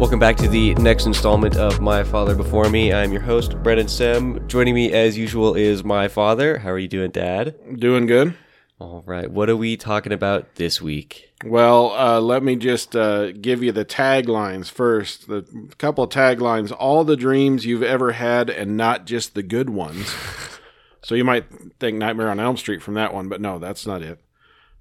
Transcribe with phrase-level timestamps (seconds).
[0.00, 2.90] Welcome back to the next installment of My Father Before Me.
[2.90, 4.48] I'm your host, Brennan Sem.
[4.48, 6.56] Joining me as usual is my father.
[6.56, 7.54] How are you doing, Dad?
[7.78, 8.34] Doing good.
[8.78, 9.30] All right.
[9.30, 11.30] What are we talking about this week?
[11.44, 15.28] Well, uh, let me just uh, give you the taglines first.
[15.28, 15.44] The
[15.76, 20.10] couple of taglines: all the dreams you've ever had, and not just the good ones.
[21.02, 21.44] so you might
[21.78, 24.18] think Nightmare on Elm Street from that one, but no, that's not it.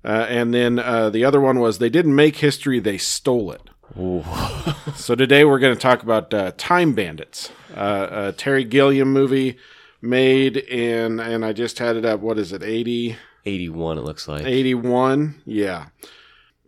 [0.01, 3.68] Uh, and then uh, the other one was they didn't make history; they stole it.
[4.95, 9.57] so today we're going to talk about uh, Time Bandits, uh, a Terry Gilliam movie
[10.01, 12.19] made in, and I just had it up.
[12.19, 12.63] What is it?
[12.63, 13.17] Eighty.
[13.45, 14.45] 81, it looks like.
[14.45, 15.87] 81 yeah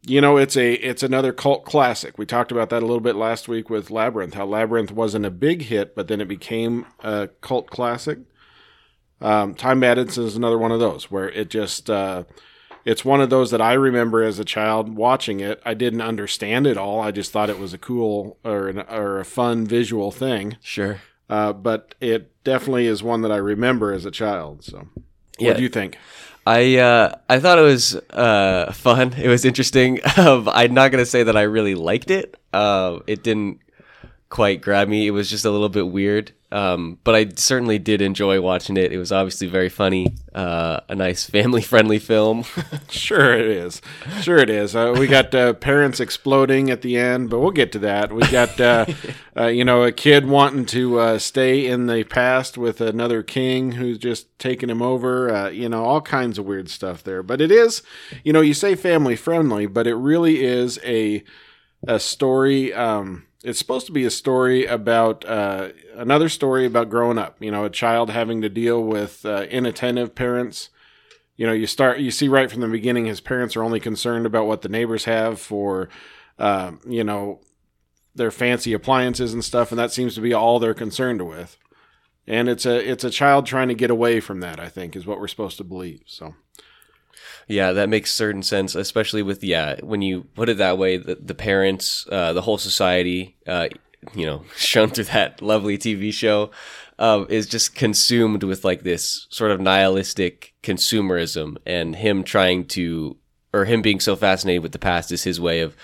[0.03, 3.15] you know it's a it's another cult classic we talked about that a little bit
[3.15, 7.29] last week with labyrinth how labyrinth wasn't a big hit but then it became a
[7.41, 8.19] cult classic
[9.19, 12.23] um, time bandits is another one of those where it just uh,
[12.85, 16.65] it's one of those that i remember as a child watching it i didn't understand
[16.67, 20.11] it all i just thought it was a cool or, an, or a fun visual
[20.11, 20.99] thing Sure.
[21.29, 24.87] uh, but it definitely is one that i remember as a child so
[25.39, 25.49] Yeah.
[25.49, 25.97] what do you think
[26.43, 29.13] I uh, I thought it was uh, fun.
[29.13, 29.99] It was interesting.
[30.17, 32.35] Um, I'm not gonna say that I really liked it.
[32.51, 33.59] Uh, it didn't
[34.31, 35.05] quite grab me.
[35.05, 36.31] It was just a little bit weird.
[36.53, 38.91] Um, but I certainly did enjoy watching it.
[38.91, 40.15] It was obviously very funny.
[40.33, 42.45] Uh, a nice family friendly film.
[42.89, 43.81] Sure, it is.
[44.21, 44.75] Sure, it is.
[44.75, 48.11] Uh, we got uh, parents exploding at the end, but we'll get to that.
[48.11, 48.85] We got, uh,
[49.37, 53.73] uh, you know, a kid wanting to uh, stay in the past with another king
[53.73, 55.33] who's just taking him over.
[55.33, 57.23] Uh, you know, all kinds of weird stuff there.
[57.23, 57.81] But it is,
[58.25, 61.23] you know, you say family friendly, but it really is a
[61.87, 62.73] a story.
[62.73, 67.37] Um, it's supposed to be a story about uh, another story about growing up.
[67.39, 70.69] You know, a child having to deal with uh, inattentive parents
[71.41, 74.27] you know you start you see right from the beginning his parents are only concerned
[74.27, 75.89] about what the neighbors have for
[76.37, 77.39] uh, you know
[78.13, 81.57] their fancy appliances and stuff and that seems to be all they're concerned with
[82.27, 85.07] and it's a it's a child trying to get away from that i think is
[85.07, 86.35] what we're supposed to believe so
[87.47, 91.15] Yeah, that makes certain sense, especially with yeah, when you put it that way, the,
[91.15, 93.67] the parents, uh, the whole society, uh,
[94.15, 96.51] you know, shown through that lovely TV show,
[96.99, 103.17] um, is just consumed with like this sort of nihilistic consumerism, and him trying to,
[103.53, 105.75] or him being so fascinated with the past is his way of.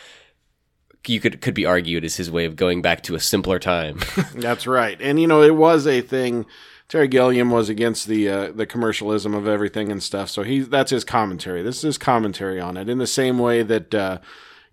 [1.06, 4.00] You could could be argued is his way of going back to a simpler time.
[4.36, 6.46] that's right and you know it was a thing
[6.90, 10.92] terry gilliam was against the uh, the commercialism of everything and stuff so he that's
[10.92, 11.62] his commentary.
[11.62, 12.90] This is his commentary on it.
[12.90, 14.20] In the same way that uh,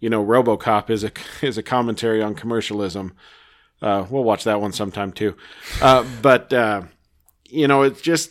[0.01, 3.15] you know robocop is a is a commentary on commercialism.
[3.83, 5.37] Uh, we'll watch that one sometime too.
[5.83, 6.83] Uh, but uh,
[7.49, 8.31] you know, it's just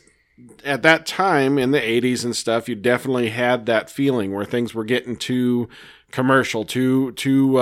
[0.63, 4.73] at that time in the '80s and stuff, you definitely had that feeling where things
[4.73, 5.69] were getting too
[6.11, 7.59] commercial, too too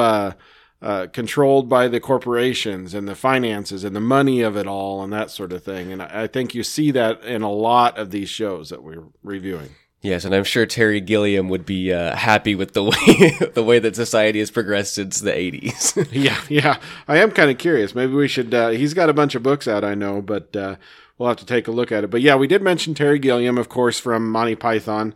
[0.81, 5.13] uh, controlled by the corporations and the finances and the money of it all and
[5.13, 5.91] that sort of thing.
[5.91, 9.03] And I, I think you see that in a lot of these shows that we're
[9.23, 9.69] reviewing.
[10.01, 13.77] Yes, and I'm sure Terry Gilliam would be uh, happy with the way the way
[13.79, 16.07] that society has progressed since the 80s.
[16.11, 16.79] yeah, yeah.
[17.07, 17.93] I am kind of curious.
[17.93, 18.53] Maybe we should.
[18.53, 20.77] Uh, he's got a bunch of books out, I know, but uh,
[21.17, 22.09] we'll have to take a look at it.
[22.09, 25.13] But yeah, we did mention Terry Gilliam, of course, from Monty Python.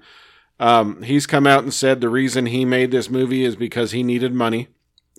[0.60, 4.04] Um, he's come out and said the reason he made this movie is because he
[4.04, 4.70] needed money.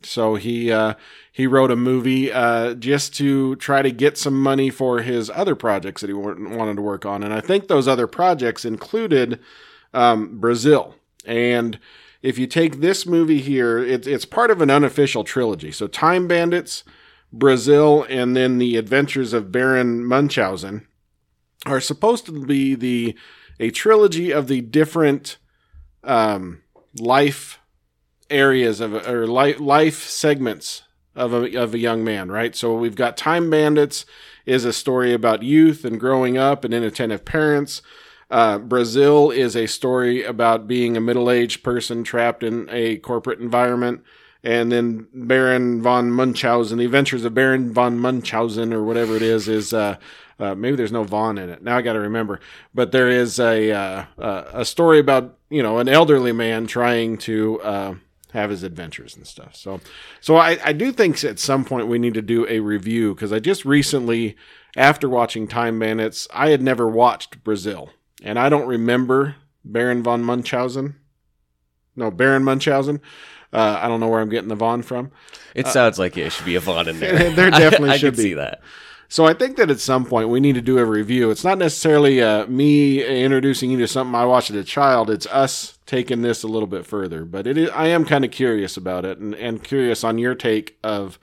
[0.02, 0.94] So he uh,
[1.32, 5.54] he wrote a movie uh, just to try to get some money for his other
[5.54, 9.40] projects that he wanted to work on, and I think those other projects included
[9.94, 10.94] um, Brazil.
[11.24, 11.78] And
[12.22, 15.72] if you take this movie here, it's it's part of an unofficial trilogy.
[15.72, 16.84] So Time Bandits,
[17.32, 20.86] Brazil, and then the Adventures of Baron Munchausen
[21.64, 23.16] are supposed to be the
[23.58, 25.38] a trilogy of the different
[26.04, 26.62] um,
[26.98, 27.58] life
[28.30, 30.82] areas of or life, life segments
[31.14, 32.54] of a, of a young man, right?
[32.54, 34.04] So we've got Time Bandits
[34.44, 37.82] is a story about youth and growing up and inattentive parents.
[38.30, 43.40] Uh, Brazil is a story about being a middle aged person trapped in a corporate
[43.40, 44.02] environment.
[44.42, 49.48] And then Baron von Munchausen, The Adventures of Baron von Munchausen, or whatever it is,
[49.48, 49.96] is uh,
[50.38, 51.62] uh, maybe there's no von in it.
[51.62, 52.40] Now I got to remember,
[52.74, 57.18] but there is a uh, uh, a story about you know an elderly man trying
[57.18, 57.94] to uh,
[58.36, 59.56] have his adventures and stuff.
[59.56, 59.80] So,
[60.20, 63.32] so I, I do think at some point we need to do a review because
[63.32, 64.36] I just recently,
[64.76, 67.90] after watching Time Bandits, I had never watched Brazil,
[68.22, 70.96] and I don't remember Baron von Munchausen.
[71.96, 73.00] No, Baron Munchausen.
[73.52, 75.10] Uh, I don't know where I'm getting the von from.
[75.54, 77.30] It sounds like it should be a Vaughn in there.
[77.30, 78.22] There definitely I, I should be.
[78.22, 78.60] see that.
[79.08, 81.30] So I think that at some point we need to do a review.
[81.30, 85.10] It's not necessarily uh, me introducing you to something I watched as a child.
[85.10, 87.24] It's us taking this a little bit further.
[87.24, 90.34] But it is, I am kind of curious about it and, and curious on your
[90.34, 91.18] take of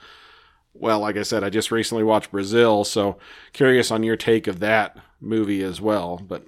[0.73, 3.17] well, like I said, I just recently watched Brazil, so
[3.53, 6.17] curious on your take of that movie as well.
[6.17, 6.45] But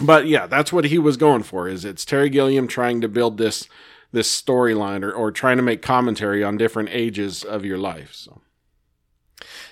[0.00, 1.68] but yeah, that's what he was going for.
[1.68, 3.68] Is it's Terry Gilliam trying to build this
[4.12, 8.14] this storyline or, or trying to make commentary on different ages of your life.
[8.14, 8.40] So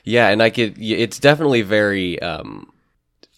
[0.04, 0.76] yeah, and I could.
[0.78, 2.20] It's definitely very.
[2.20, 2.72] Um,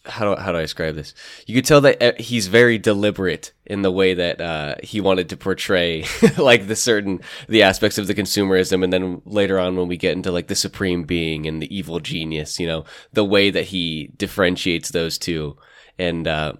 [0.07, 1.15] how do how do I describe this?
[1.47, 5.31] You could tell that uh, he's very deliberate in the way that uh, he wanted
[5.31, 6.05] to portray
[6.39, 10.13] like the certain the aspects of the consumerism, and then later on when we get
[10.13, 14.11] into like the supreme being and the evil genius, you know, the way that he
[14.17, 15.57] differentiates those two,
[15.99, 16.55] and uh,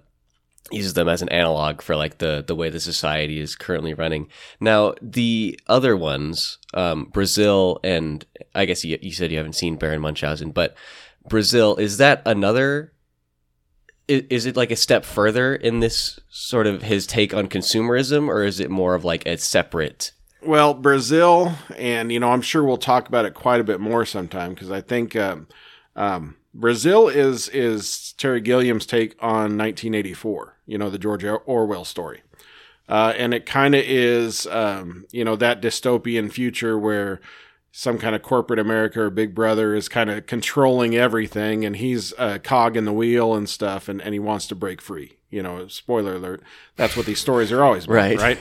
[0.71, 4.27] uses them as an analog for like the the way the society is currently running.
[4.59, 9.77] Now, the other ones, um, Brazil, and I guess you, you said you haven't seen
[9.77, 10.75] Baron Munchausen, but
[11.27, 12.91] Brazil is that another?
[14.07, 18.27] Is, is it like a step further in this sort of his take on consumerism,
[18.27, 20.11] or is it more of like a separate?
[20.41, 24.05] Well, Brazil, and you know, I'm sure we'll talk about it quite a bit more
[24.05, 25.47] sometime because I think um,
[25.95, 30.54] um, Brazil is is Terry Gilliam's take on 1984.
[30.65, 32.23] You know, the George Orwell story,
[32.87, 37.19] uh, and it kind of is, um, you know, that dystopian future where
[37.71, 42.13] some kind of corporate America or Big Brother is kind of controlling everything, and he's
[42.17, 45.17] a cog in the wheel and stuff, and, and he wants to break free.
[45.29, 46.41] You know, spoiler alert.
[46.77, 48.17] That's what these stories are always about, right?
[48.17, 48.39] Right.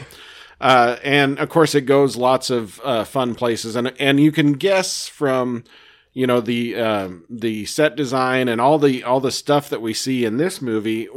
[0.60, 4.52] Uh, and of course, it goes lots of uh, fun places, and and you can
[4.52, 5.64] guess from
[6.12, 9.92] you know the um, the set design and all the all the stuff that we
[9.92, 11.08] see in this movie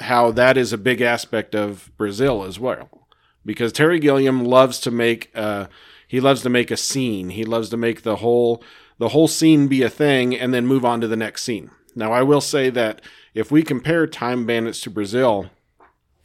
[0.00, 3.08] how that is a big aspect of Brazil as well.
[3.44, 5.66] Because Terry Gilliam loves to make uh,
[6.08, 7.30] he loves to make a scene.
[7.30, 8.62] He loves to make the whole
[8.98, 11.70] the whole scene be a thing and then move on to the next scene.
[11.94, 13.00] Now I will say that
[13.34, 15.50] if we compare Time Bandits to Brazil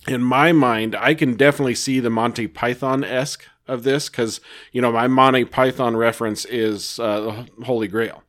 [0.07, 4.41] in my mind I can definitely see the Monty Python esque of this because
[4.71, 8.23] you know my Monty Python reference is uh, the Holy Grail,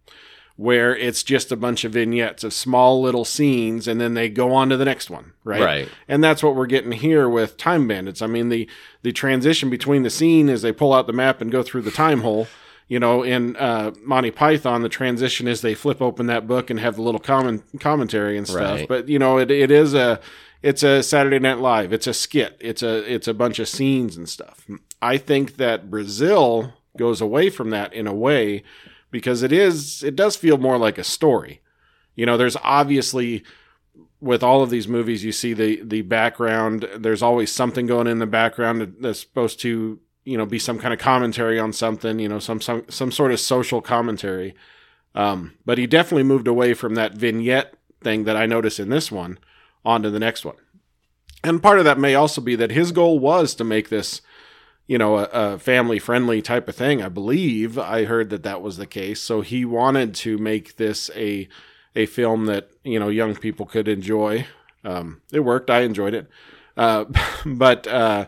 [0.56, 4.52] where it's just a bunch of vignettes of small little scenes, and then they go
[4.52, 5.62] on to the next one, right?
[5.62, 5.88] Right.
[6.08, 8.22] And that's what we're getting here with Time Bandits.
[8.22, 8.68] I mean the
[9.02, 11.90] the transition between the scene as they pull out the map and go through the
[11.90, 12.46] time hole.
[12.88, 16.78] You know, in uh, Monty Python, the transition is they flip open that book and
[16.78, 18.80] have the little comment commentary and stuff.
[18.80, 18.88] Right.
[18.88, 20.20] But you know, it, it is a
[20.62, 21.92] it's a Saturday Night Live.
[21.92, 22.56] It's a skit.
[22.60, 24.66] It's a it's a bunch of scenes and stuff.
[25.00, 28.62] I think that Brazil goes away from that in a way
[29.12, 31.60] because it is it does feel more like a story.
[32.16, 33.44] You know, there's obviously
[34.20, 36.88] with all of these movies you see the the background.
[36.96, 40.92] There's always something going in the background that's supposed to you know be some kind
[40.92, 44.56] of commentary on something you know some some some sort of social commentary.
[45.14, 49.12] Um, but he definitely moved away from that vignette thing that i notice in this
[49.12, 49.38] one
[49.84, 50.56] on to the next one.
[51.44, 54.22] And part of that may also be that his goal was to make this
[54.86, 57.02] you know, a, a family friendly type of thing.
[57.02, 59.20] I believe I heard that that was the case.
[59.20, 61.48] So he wanted to make this a
[61.94, 64.46] a film that you know young people could enjoy.
[64.84, 65.70] Um, it worked.
[65.70, 66.28] I enjoyed it.
[66.76, 67.04] Uh,
[67.46, 68.26] but uh,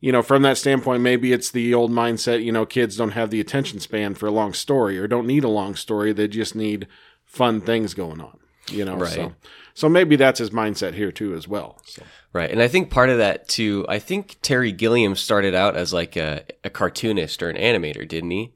[0.00, 2.42] you know, from that standpoint, maybe it's the old mindset.
[2.42, 5.44] You know, kids don't have the attention span for a long story, or don't need
[5.44, 6.12] a long story.
[6.12, 6.86] They just need
[7.24, 8.38] fun things going on.
[8.70, 9.12] You know, right.
[9.12, 9.34] so
[9.80, 11.78] so maybe that's his mindset here too, as well.
[11.86, 12.02] So.
[12.34, 13.86] Right, and I think part of that too.
[13.88, 18.30] I think Terry Gilliam started out as like a, a cartoonist or an animator, didn't
[18.30, 18.52] he?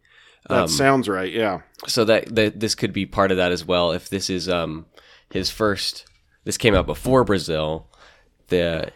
[0.51, 1.33] That um, sounds right.
[1.33, 1.63] Yeah.
[1.87, 3.93] So that, that this could be part of that as well.
[3.93, 4.85] If this is um
[5.31, 6.05] his first,
[6.45, 7.89] this came out before Brazil.
[8.49, 8.93] The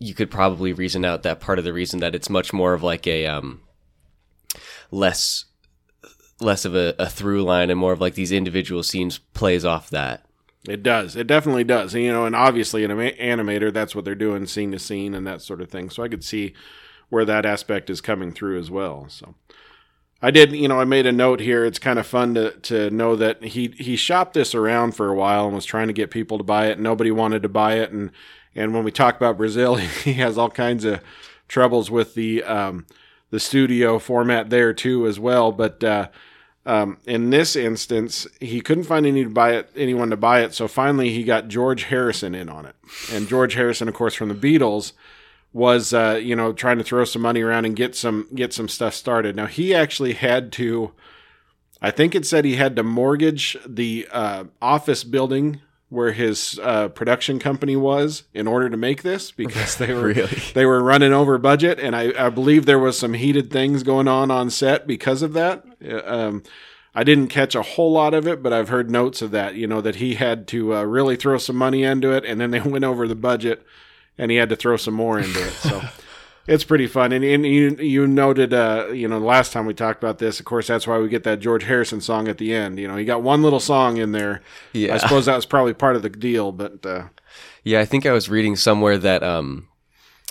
[0.00, 2.82] you could probably reason out that part of the reason that it's much more of
[2.82, 3.60] like a um
[4.90, 5.44] less
[6.40, 9.88] less of a, a through line and more of like these individual scenes plays off
[9.90, 10.26] that.
[10.68, 11.16] It does.
[11.16, 11.94] It definitely does.
[11.94, 15.42] You know, and obviously an animator, that's what they're doing, scene to scene and that
[15.42, 15.90] sort of thing.
[15.90, 16.54] So I could see
[17.08, 19.06] where that aspect is coming through as well.
[19.08, 19.34] So
[20.22, 21.64] I did, you know, I made a note here.
[21.64, 25.14] It's kind of fun to to know that he he shopped this around for a
[25.14, 26.78] while and was trying to get people to buy it.
[26.78, 28.10] Nobody wanted to buy it, and
[28.54, 31.00] and when we talk about Brazil, he has all kinds of
[31.48, 32.86] troubles with the um,
[33.30, 35.52] the studio format there too as well.
[35.52, 36.08] But uh,
[36.66, 40.54] um, in this instance, he couldn't find any to buy it, anyone to buy it,
[40.54, 42.76] so finally he got George Harrison in on it.
[43.12, 44.92] And George Harrison, of course, from the Beatles,
[45.52, 48.68] was uh, you know trying to throw some money around and get some get some
[48.68, 49.34] stuff started.
[49.34, 50.92] Now he actually had to,
[51.80, 55.60] I think it said he had to mortgage the uh, office building
[55.90, 60.42] where his uh, production company was in order to make this because they were really?
[60.54, 64.08] they were running over budget, and I, I, believe there was some heated things going
[64.08, 65.64] on on set because of that.
[65.84, 66.42] Uh, um,
[66.94, 69.54] I didn't catch a whole lot of it, but I've heard notes of that.
[69.56, 72.50] You know that he had to uh, really throw some money into it, and then
[72.50, 73.66] they went over the budget,
[74.16, 75.52] and he had to throw some more into it.
[75.52, 75.82] So.
[76.46, 77.12] it's pretty fun.
[77.12, 80.40] And, and you you noted, uh, you know, the last time we talked about this,
[80.40, 82.78] of course, that's why we get that George Harrison song at the end.
[82.78, 84.42] You know, he got one little song in there.
[84.72, 84.94] Yeah.
[84.94, 87.04] I suppose that was probably part of the deal, but uh,
[87.64, 89.68] Yeah, I think I was reading somewhere that um,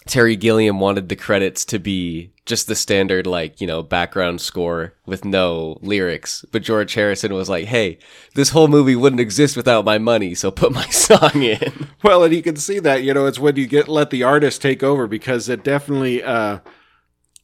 [0.10, 4.96] Terry Gilliam wanted the credits to be just the standard, like, you know, background score
[5.06, 6.44] with no lyrics.
[6.52, 8.00] But George Harrison was like, hey,
[8.34, 11.88] this whole movie wouldn't exist without my money, so put my song in.
[12.02, 14.64] well, and you can see that, you know, it's when you get let the artist
[14.64, 16.58] take over because it definitely uh,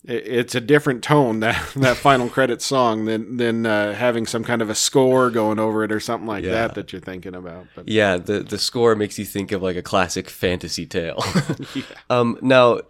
[0.07, 4.61] it's a different tone that that final credit song than than uh, having some kind
[4.61, 6.51] of a score going over it or something like Yeah.
[6.51, 7.67] that that you're thinking about.
[7.75, 11.23] But Yeah, the, the score makes you think of like a classic fantasy tale.
[12.09, 12.81] um, now,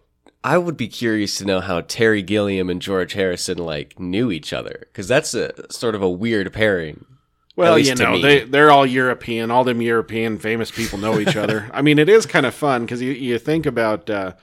[0.44, 4.54] I would be curious to know how Terry Gilliam and George Harrison like knew each
[4.54, 7.06] other because that's a sort of a weird pairing.
[7.56, 9.50] Well, you know, they they're all European.
[9.50, 11.70] All them European famous people know each other.
[11.74, 14.34] I mean, it is kind of fun because you you think about, uh,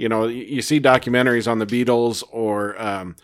[0.00, 3.16] you know, you, see documentaries on the Beatles or, um,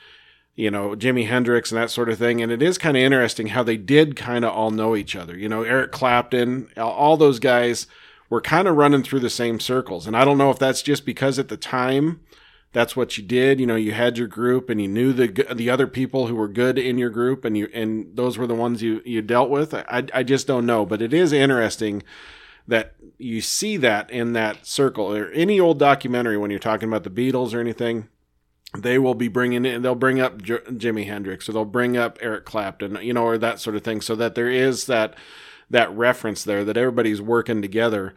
[0.57, 3.47] you know, Jimi Hendrix and that sort of thing, and it is kind of interesting
[3.47, 5.39] how they did kind of all know each other.
[5.39, 7.87] You know, Eric Clapton, all those guys
[8.29, 11.07] were kind of running through the same circles, and I don't know if that's just
[11.07, 12.21] because at the time
[12.73, 13.59] that's what you did.
[13.59, 16.47] You know, you had your group and you knew the the other people who were
[16.47, 19.73] good in your group, and you and those were the ones you you dealt with.
[19.73, 22.03] I I just don't know, but it is interesting
[22.69, 27.05] that you see that in that circle or any old documentary when you're talking about
[27.05, 28.09] the Beatles or anything.
[28.77, 29.81] They will be bringing in.
[29.83, 33.39] They'll bring up J- Jimi Hendrix, or they'll bring up Eric Clapton, you know, or
[33.39, 35.15] that sort of thing, so that there is that
[35.71, 38.15] that reference there that everybody's working together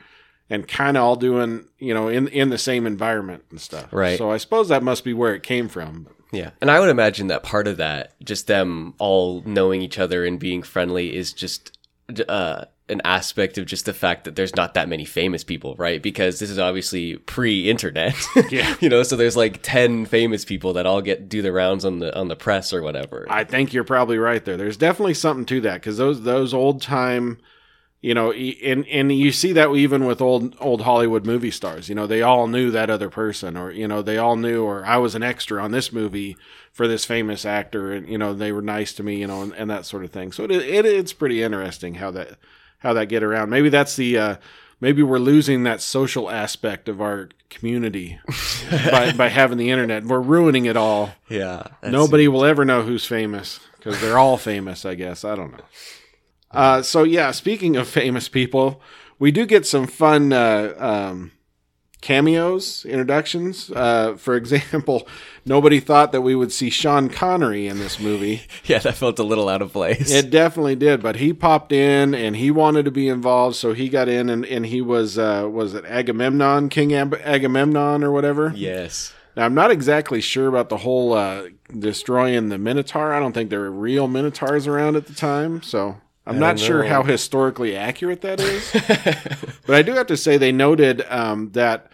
[0.49, 3.87] and kind of all doing, you know, in in the same environment and stuff.
[3.91, 4.17] Right.
[4.17, 6.07] So I suppose that must be where it came from.
[6.31, 6.51] Yeah.
[6.61, 10.39] And I would imagine that part of that, just them all knowing each other and
[10.39, 11.77] being friendly, is just
[12.27, 16.01] uh, an aspect of just the fact that there's not that many famous people, right?
[16.01, 18.15] Because this is obviously pre-internet.
[18.49, 18.75] Yeah.
[18.79, 21.99] you know, so there's like 10 famous people that all get do the rounds on
[21.99, 23.27] the on the press or whatever.
[23.29, 24.57] I think you're probably right there.
[24.57, 27.37] There's definitely something to that because those those old time,
[28.01, 31.89] you know, and and you see that even with old old Hollywood movie stars.
[31.89, 34.85] You know, they all knew that other person, or you know, they all knew, or
[34.85, 36.35] I was an extra on this movie
[36.71, 39.53] for this famous actor, and you know, they were nice to me, you know, and,
[39.53, 40.31] and that sort of thing.
[40.31, 42.37] So it, it it's pretty interesting how that
[42.79, 43.49] how that get around.
[43.49, 44.35] Maybe that's the uh,
[44.79, 48.19] maybe we're losing that social aspect of our community
[48.91, 50.03] by by having the internet.
[50.05, 51.11] We're ruining it all.
[51.29, 51.67] yeah.
[51.83, 55.23] Nobody will ever know who's famous because they're all famous, I guess.
[55.23, 55.63] I don't know.
[56.51, 58.81] Uh, so yeah, speaking of famous people,
[59.19, 61.31] we do get some fun uh, um,
[62.01, 63.69] cameos, introductions.
[63.71, 65.07] Uh, for example,
[65.45, 68.41] nobody thought that we would see Sean Connery in this movie.
[68.65, 70.11] Yeah, that felt a little out of place.
[70.11, 73.89] It definitely did, but he popped in and he wanted to be involved, so he
[73.89, 78.53] got in and, and he was uh, was it Agamemnon, King Agamemnon or whatever.
[78.55, 79.13] yes.
[79.35, 81.43] Now, I'm not exactly sure about the whole uh,
[81.77, 83.13] destroying the Minotaur.
[83.13, 86.83] I don't think there were real Minotaurs around at the time, so I'm not sure
[86.83, 88.71] how historically accurate that is.
[89.65, 91.91] but I do have to say they noted um, that,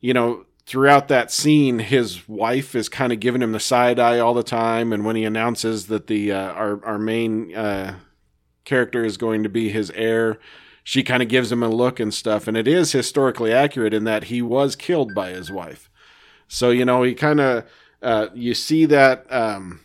[0.00, 4.18] you know, throughout that scene, his wife is kind of giving him the side eye
[4.18, 7.94] all the time, and when he announces that the uh, our our main uh,
[8.64, 10.38] character is going to be his heir.
[10.84, 14.04] She kind of gives him a look and stuff, and it is historically accurate in
[14.04, 15.90] that he was killed by his wife.
[16.48, 17.64] So you know, he kind of
[18.02, 19.80] uh, you see that um,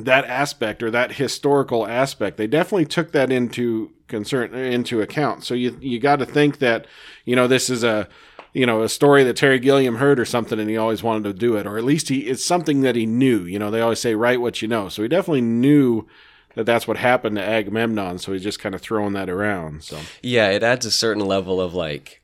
[0.00, 2.36] that aspect or that historical aspect.
[2.36, 5.44] They definitely took that into concern into account.
[5.44, 6.86] So you you got to think that
[7.24, 8.08] you know this is a
[8.52, 11.32] you know a story that Terry Gilliam heard or something, and he always wanted to
[11.32, 13.40] do it, or at least he it's something that he knew.
[13.42, 16.06] You know, they always say write what you know, so he definitely knew
[16.54, 18.18] that that's what happened to Agamemnon.
[18.18, 19.84] So he's just kind of throwing that around.
[19.84, 22.22] So Yeah, it adds a certain level of like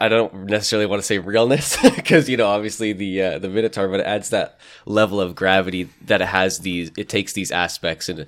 [0.00, 3.88] I- don't necessarily want to say realness because you know obviously the uh, the Minotaur,
[3.88, 6.90] but it adds that level of gravity that it has these.
[6.96, 8.26] It takes these aspects and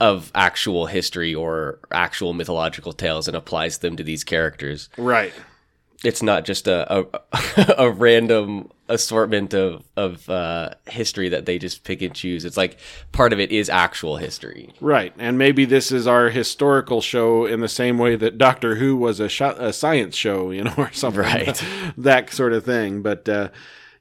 [0.00, 4.88] of actual history or actual mythological tales and applies them to these characters.
[4.96, 5.32] right.
[6.04, 11.84] It's not just a a, a random assortment of of uh, history that they just
[11.84, 12.44] pick and choose.
[12.44, 12.78] It's like
[13.12, 14.72] part of it is actual history.
[14.80, 18.96] Right, and maybe this is our historical show in the same way that Doctor Who
[18.96, 21.64] was a, sh- a science show, you know, or something, Right.
[21.96, 23.02] that sort of thing.
[23.02, 23.48] But uh,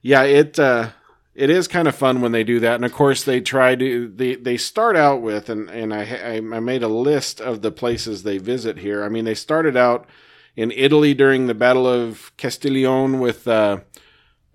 [0.02, 0.90] yeah, it uh,
[1.36, 4.08] it is kind of fun when they do that, and of course they try to
[4.14, 7.72] they they start out with, and and I I I made a list of the
[7.72, 9.04] places they visit here.
[9.04, 10.08] I mean, they started out
[10.56, 13.48] in Italy during the Battle of Castiglione with.
[13.48, 13.82] Uh,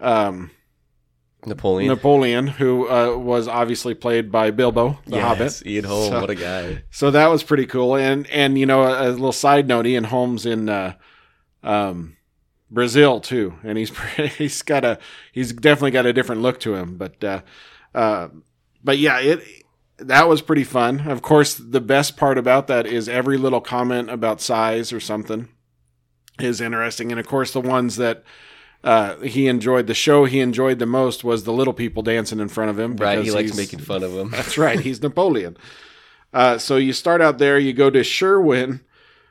[0.00, 0.50] um,
[1.46, 1.88] Napoleon.
[1.88, 5.22] Napoleon, who uh, was obviously played by Bilbo, the Yes,
[5.60, 5.66] Hobbit.
[5.66, 6.82] Ian Holm, So- what a guy.
[6.90, 7.96] So that was pretty cool.
[7.96, 10.94] And and you know, a, a little side note, Ian Holm's in uh,
[11.62, 12.16] um,
[12.70, 13.96] Brazil too, and he's
[14.38, 14.98] he's got a
[15.32, 16.96] he's definitely got a different look to him.
[16.96, 17.42] But uh,
[17.94, 18.28] uh,
[18.82, 19.42] but yeah, it
[19.98, 21.08] that was pretty fun.
[21.08, 25.48] Of course, the best part about that is every little comment about size or something
[26.40, 28.22] is interesting, and of course, the ones that.
[28.84, 32.46] Uh, he enjoyed the show he enjoyed the most was the little people dancing in
[32.46, 32.94] front of him.
[32.94, 34.30] Right, he likes making fun of him.
[34.30, 34.78] that's right.
[34.78, 35.56] He's Napoleon.
[36.32, 37.58] Uh, so you start out there.
[37.58, 38.82] You go to Sherwin,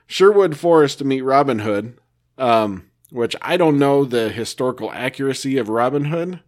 [0.08, 1.98] Sherwood Forest to meet Robin Hood,
[2.38, 6.42] um, which I don't know the historical accuracy of Robin Hood,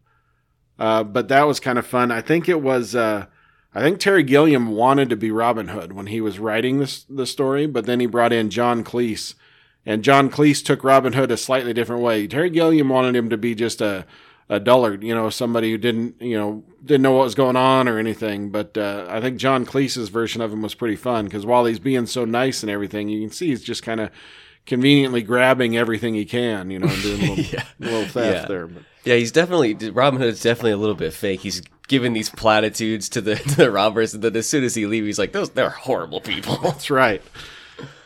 [0.80, 2.12] uh, but that was kind of fun.
[2.12, 2.96] I think it was.
[2.96, 3.28] Uh,
[3.74, 7.28] I think Terry Gilliam wanted to be Robin Hood when he was writing this the
[7.28, 9.36] story, but then he brought in John Cleese,
[9.88, 12.28] and John Cleese took Robin Hood a slightly different way.
[12.28, 14.06] Terry Gilliam wanted him to be just a
[14.50, 17.86] a dullard, you know, somebody who didn't, you know, didn't know what was going on
[17.90, 18.50] or anything.
[18.50, 21.80] But uh, I think John Cleese's version of him was pretty fun because while he's
[21.80, 24.10] being so nice and everything, you can see he's just kind of
[24.66, 27.64] conveniently grabbing everything he can, you know, and doing a little, Yeah.
[27.80, 28.46] little theft Yeah.
[28.48, 28.68] there.
[28.68, 31.42] But Yeah, he's definitely Robin Hood's definitely a little bit fake.
[31.42, 34.86] He's giving these platitudes to the to the robbers, and then as soon as he
[34.86, 37.22] leaves, he's like, "Those they're horrible people." That's right.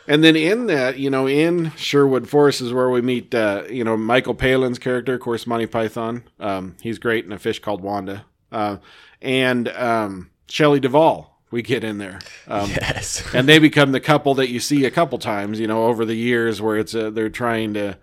[0.06, 3.84] And then in that, you know, in Sherwood Forest is where we meet, uh, you
[3.84, 6.24] know, Michael Palin's character, of course, Monty Python.
[6.40, 8.24] Um, he's great in A Fish Called Wanda.
[8.50, 8.78] Uh,
[9.20, 12.18] and um, Shelley Duvall, we get in there.
[12.48, 15.84] Um, yes, and they become the couple that you see a couple times, you know,
[15.84, 17.98] over the years where it's uh, they're trying to.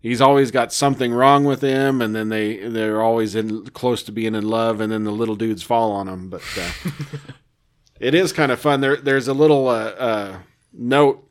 [0.00, 4.12] He's always got something wrong with him, and then they they're always in close to
[4.12, 6.28] being in love, and then the little dudes fall on him.
[6.28, 6.90] But uh,
[8.00, 8.82] it is kind of fun.
[8.82, 10.38] There there's a little uh, uh,
[10.74, 11.23] note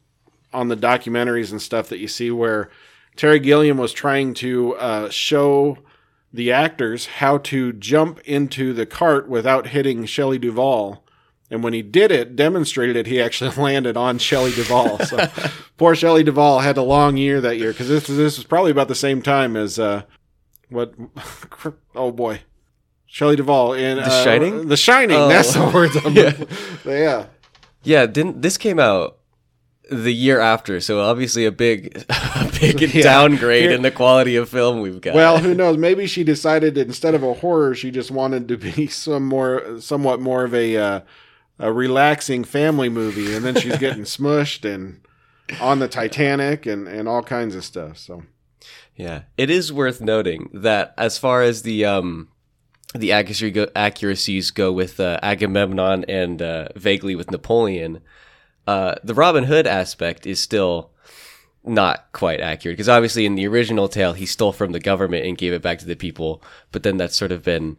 [0.53, 2.69] on the documentaries and stuff that you see where
[3.15, 5.77] Terry Gilliam was trying to uh, show
[6.31, 11.03] the actors how to jump into the cart without hitting Shelley Duvall.
[11.51, 14.99] And when he did it, demonstrated it, he actually landed on Shelley Duvall.
[14.99, 15.27] So
[15.77, 18.87] poor Shelley Duvall had a long year that year because this this was probably about
[18.87, 20.03] the same time as uh,
[20.69, 20.93] what?
[21.95, 22.41] Oh boy,
[23.05, 24.67] Shelley Duvall in The uh, Shining?
[24.67, 25.15] The Shining.
[25.15, 25.29] Oh.
[25.29, 25.95] That's the words.
[26.03, 26.33] I'm Yeah.
[26.83, 27.25] yeah.
[27.83, 28.05] yeah.
[28.07, 29.19] Didn't this came out
[29.91, 30.79] the year after?
[30.79, 33.03] So obviously a big, a big Yeah.
[33.03, 35.15] downgrade in the quality of film we've got.
[35.15, 35.77] Well, who knows?
[35.77, 40.19] Maybe she decided instead of a horror, she just wanted to be some more, somewhat
[40.19, 40.99] more of a uh,
[41.59, 45.01] a relaxing family movie, and then she's getting smushed and
[45.61, 47.97] on the Titanic and and all kinds of stuff.
[47.97, 48.23] So
[48.95, 52.29] Yeah, it is worth noting that as far as the um
[52.95, 58.01] the accuracy go, accuracies go with uh, Agamemnon and uh, vaguely with Napoleon,
[58.67, 60.91] uh, the Robin Hood aspect is still
[61.65, 65.37] not quite accurate because obviously in the original tale he stole from the government and
[65.37, 67.77] gave it back to the people, but then that's sort of been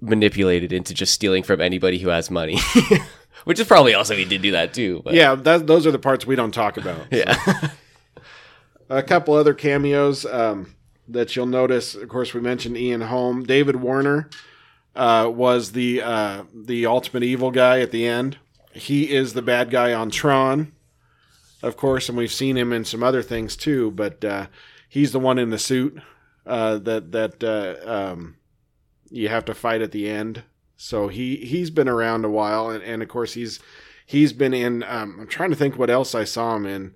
[0.00, 2.58] manipulated into just stealing from anybody who has money.
[3.44, 5.02] Which is probably also he did do that too.
[5.04, 7.06] But yeah, that, those are the parts we don't talk about.
[7.10, 7.70] yeah.
[8.88, 10.74] A couple other cameos um,
[11.06, 11.94] that you'll notice.
[11.94, 13.44] Of course, we mentioned Ian Holm.
[13.44, 14.28] David Warner
[14.96, 18.38] uh, was the uh, the ultimate evil guy at the end.
[18.76, 20.72] He is the bad guy on Tron,
[21.62, 23.90] of course, and we've seen him in some other things too.
[23.90, 24.46] But uh,
[24.88, 26.00] he's the one in the suit
[26.46, 28.36] uh, that that uh, um,
[29.10, 30.42] you have to fight at the end.
[30.76, 33.60] So he he's been around a while, and, and of course he's
[34.04, 34.82] he's been in.
[34.82, 36.94] Um, I'm trying to think what else I saw him in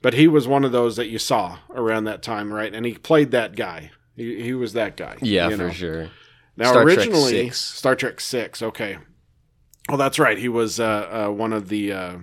[0.00, 2.72] but he was one of those that you saw around that time, right?
[2.72, 3.90] And he played that guy.
[4.16, 5.16] He, he was that guy.
[5.20, 5.70] Yeah, for know?
[5.70, 6.10] sure.
[6.56, 7.60] Now, Star Trek originally, six.
[7.60, 8.62] Star Trek Six.
[8.62, 8.98] Okay.
[9.88, 10.36] Oh, that's right.
[10.38, 12.18] He was uh, uh, one of the uh,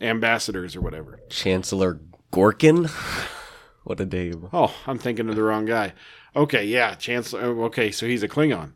[0.00, 1.20] ambassadors or whatever.
[1.28, 2.00] Chancellor
[2.32, 2.90] Gorkon?
[3.82, 4.48] What a name.
[4.52, 5.94] Oh, I'm thinking of the wrong guy.
[6.36, 7.42] Okay, yeah, Chancellor.
[7.42, 8.74] oh, Okay, so he's a Klingon.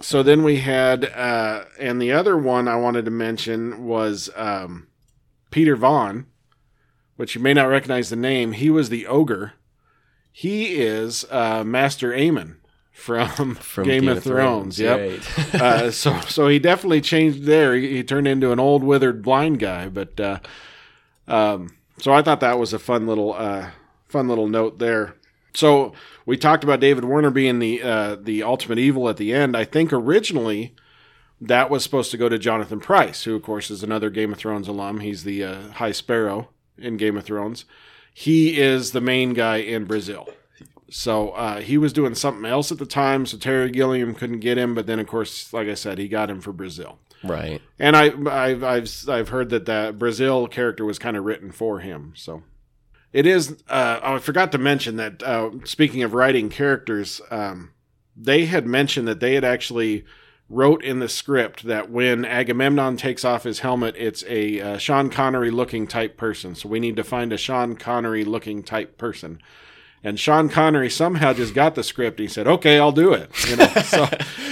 [0.00, 4.86] So then we had, uh, and the other one I wanted to mention was um,
[5.50, 6.26] Peter Vaughan,
[7.16, 8.52] which you may not recognize the name.
[8.52, 9.54] He was the ogre.
[10.30, 12.56] He is uh, Master Aemon
[12.96, 14.78] from, From Game, of, Thrones.
[14.80, 14.98] Yep.
[14.98, 15.54] right.
[15.60, 17.74] uh, so so he definitely changed there.
[17.74, 20.38] He, he turned into an old withered blind guy, but uh,
[21.28, 23.70] um, so I thought that was a fun little uh,
[24.08, 25.14] fun little note there.
[25.54, 25.92] So
[26.24, 29.56] we talked about David Warner being the uh, the ultimate evil at the end.
[29.56, 30.74] I think originally
[31.40, 34.38] that was supposed to go to Jonathan Pryce, who of course is another Game of
[34.38, 35.00] Thrones alum.
[35.00, 37.66] He's the uh, High Sparrow in Game of Thrones.
[38.12, 40.28] He is the main guy in Brazil.
[40.88, 44.56] So uh, he was doing something else at the time, so Terry Gilliam couldn't get
[44.56, 44.74] him.
[44.74, 46.98] But then, of course, like I said, he got him for Brazil.
[47.24, 47.60] right.
[47.78, 51.80] And I, I've, I've, I've heard that that Brazil character was kind of written for
[51.80, 52.12] him.
[52.14, 52.44] So
[53.12, 53.52] it is.
[53.68, 55.22] Uh, oh, I forgot to mention that.
[55.22, 57.72] Uh, speaking of writing characters, um,
[58.16, 60.04] they had mentioned that they had actually
[60.48, 65.10] wrote in the script that when Agamemnon takes off his helmet, it's a uh, Sean
[65.10, 66.54] Connery looking type person.
[66.54, 69.40] So we need to find a Sean Connery looking type person.
[70.06, 72.20] And Sean Connery somehow just got the script.
[72.20, 74.06] And he said, "Okay, I'll do it." You know, so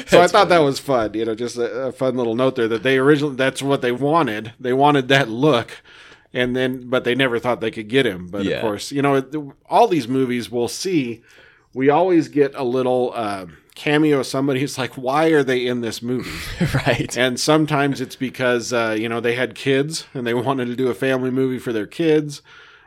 [0.06, 1.14] so I thought that was fun.
[1.14, 3.92] You know, just a, a fun little note there that they originally that's what they
[3.92, 4.52] wanted.
[4.58, 5.80] They wanted that look,
[6.32, 8.26] and then but they never thought they could get him.
[8.26, 8.56] But Yeah.
[8.56, 9.32] of course, you know, it-
[9.70, 11.22] all these movies we'll see.
[11.72, 14.20] We always get a little uh, cameo.
[14.20, 16.30] of Somebody who's like, "Why are they in this movie?"
[16.86, 17.16] right.
[17.16, 20.88] And sometimes it's because uh, you know they had kids and they wanted to do
[20.88, 22.42] a family movie for their kids.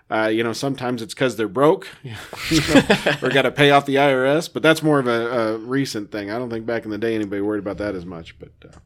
[0.10, 2.82] Uh, you know, sometimes it's because they're broke you know,
[3.22, 4.52] or got to pay off the IRS.
[4.52, 6.32] But that's more of a, a recent thing.
[6.32, 8.40] I don't think back in the day anybody worried about that as much.
[8.40, 8.78] But uh,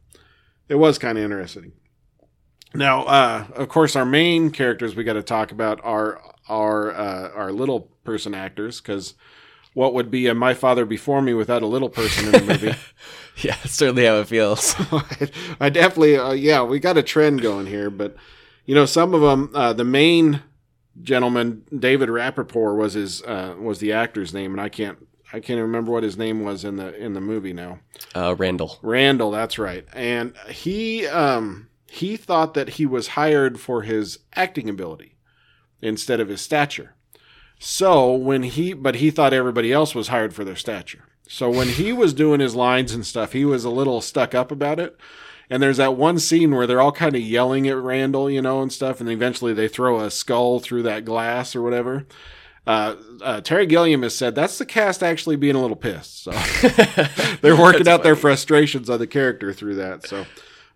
[0.68, 1.72] it was kind of interesting.
[2.74, 7.30] Now, uh, of course, our main characters we got to talk about are our uh,
[7.30, 9.14] our little person actors because
[9.74, 12.74] what would be a My Father Before Me without a little person in the movie?
[13.38, 14.74] yeah, certainly how it feels.
[15.60, 18.16] I definitely, uh, yeah, we got a trend going here, but
[18.66, 20.42] you know, some of them, uh, the main
[21.00, 24.98] gentleman, David Rappaport, was his uh, was the actor's name, and I can't
[25.32, 27.78] I can't remember what his name was in the in the movie now.
[28.14, 28.78] Uh, Randall.
[28.82, 34.68] Randall, that's right, and he um, he thought that he was hired for his acting
[34.68, 35.16] ability
[35.82, 36.94] instead of his stature.
[37.58, 41.04] So when he, but he thought everybody else was hired for their stature.
[41.28, 44.50] So when he was doing his lines and stuff, he was a little stuck up
[44.50, 44.98] about it.
[45.52, 48.62] And there's that one scene where they're all kind of yelling at Randall, you know,
[48.62, 52.06] and stuff, and eventually they throw a skull through that glass or whatever.
[52.66, 56.24] Uh, uh, Terry Gilliam has said that's the cast actually being a little pissed.
[56.24, 56.30] So
[57.42, 60.06] they're working out their frustrations on the character through that.
[60.06, 60.24] So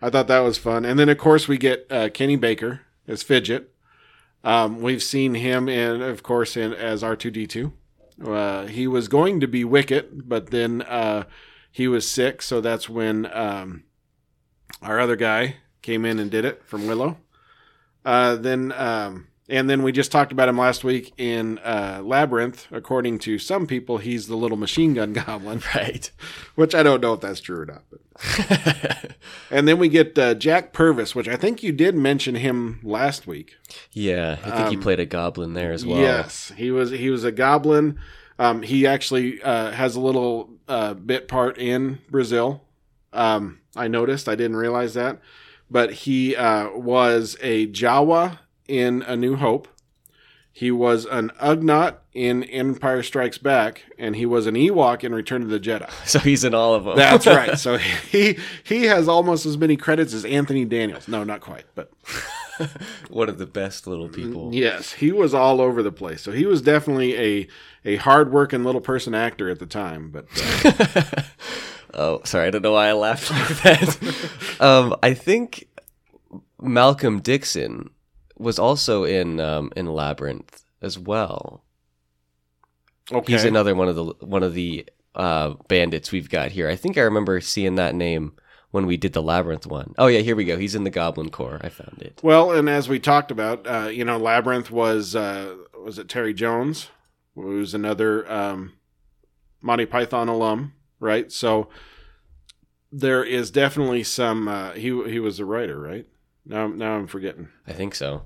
[0.03, 0.85] I thought that was fun.
[0.85, 3.73] And then of course we get uh, Kenny Baker as Fidget.
[4.45, 7.73] Um, we've seen him in, of course, in as R two D two.
[8.23, 11.25] Uh, He was going to be Wicket, but then uh,
[11.73, 13.85] he was sick, so that's when um,
[14.83, 17.17] our other guy came in and did it from Willow.
[18.05, 22.67] Uh, then um, and then we just talked about him last week in uh, Labyrinth.
[22.73, 26.11] According to some people, he's the little machine gun goblin, Right.
[26.57, 27.83] which I don't know if that's true or not.
[27.91, 29.17] But.
[29.51, 33.27] and then we get uh, Jack Purvis, which I think you did mention him last
[33.27, 33.55] week.
[33.93, 36.01] yeah, I think he played a goblin there as well.
[36.01, 37.99] Yes, he was he was a goblin.
[38.39, 42.63] Um, he actually uh, has a little uh, bit part in Brazil.
[43.13, 44.29] Um, I noticed.
[44.29, 45.21] I didn't realize that,
[45.71, 49.69] but he uh, was a Jawa in A New Hope.
[50.53, 55.43] He was an Ugnaught in Empire Strikes Back, and he was an Ewok in Return
[55.43, 55.91] of the Jedi.
[56.07, 56.97] So he's in all of them.
[56.97, 57.59] That's right.
[57.59, 61.09] So he he has almost as many credits as Anthony Daniels.
[61.09, 61.93] No, not quite, but
[63.11, 64.55] One of the best little people.
[64.55, 66.23] Yes, he was all over the place.
[66.23, 67.49] So he was definitely a
[67.85, 70.11] a hardworking little person actor at the time.
[70.11, 70.27] But
[70.65, 71.23] uh,
[71.97, 74.31] Oh, sorry, I don't know why I laughed like that.
[74.61, 75.67] um, I think
[76.61, 77.91] Malcolm Dixon
[78.39, 81.65] was also in um, in Labyrinth as well.
[83.11, 86.69] okay, He's another one of the one of the uh, bandits we've got here.
[86.69, 88.35] I think I remember seeing that name
[88.71, 89.95] when we did the Labyrinth one.
[89.97, 90.59] Oh yeah, here we go.
[90.59, 91.61] He's in the Goblin Corps.
[91.63, 92.21] I found it.
[92.23, 96.35] well, and as we talked about, uh, you know, Labyrinth was uh, was it Terry
[96.35, 96.89] Jones,
[97.35, 98.75] who's another um,
[99.63, 101.31] Monty Python alum, right?
[101.31, 101.69] So
[102.93, 104.49] there is definitely some.
[104.49, 106.07] Uh, he he was a writer, right?
[106.45, 107.49] Now now I'm forgetting.
[107.67, 108.23] I think so.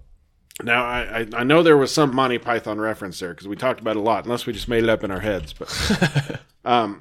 [0.63, 3.81] Now I, I I know there was some Monty Python reference there because we talked
[3.81, 5.53] about it a lot, unless we just made it up in our heads.
[5.55, 7.01] But um,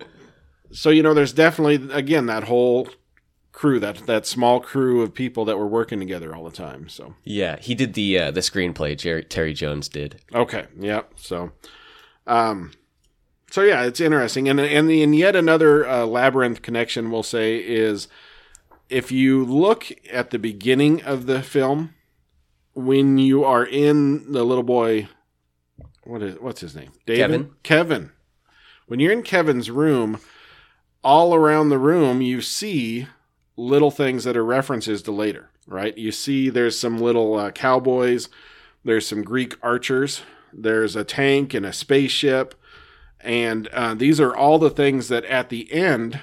[0.72, 2.88] so you know, there's definitely again that whole
[3.52, 6.88] crew that that small crew of people that were working together all the time.
[6.88, 8.98] So Yeah, he did the uh, the screenplay.
[8.98, 10.22] Jerry, Terry Jones did.
[10.34, 11.02] okay, yeah.
[11.18, 11.52] So
[12.28, 12.72] um,
[13.52, 18.08] so yeah, it's interesting, and and and yet another uh, labyrinth connection we'll say is
[18.90, 21.94] if you look at the beginning of the film
[22.74, 25.08] when you are in the little boy
[26.04, 27.20] what is what's his name David?
[27.20, 27.52] Kevin.
[27.64, 28.12] kevin
[28.88, 30.20] when you're in kevin's room
[31.04, 33.08] all around the room you see
[33.56, 38.30] little things that are references to later right you see there's some little uh, cowboys
[38.84, 42.56] there's some greek archers there's a tank and a spaceship
[43.22, 46.20] and uh, these are all the things that at the end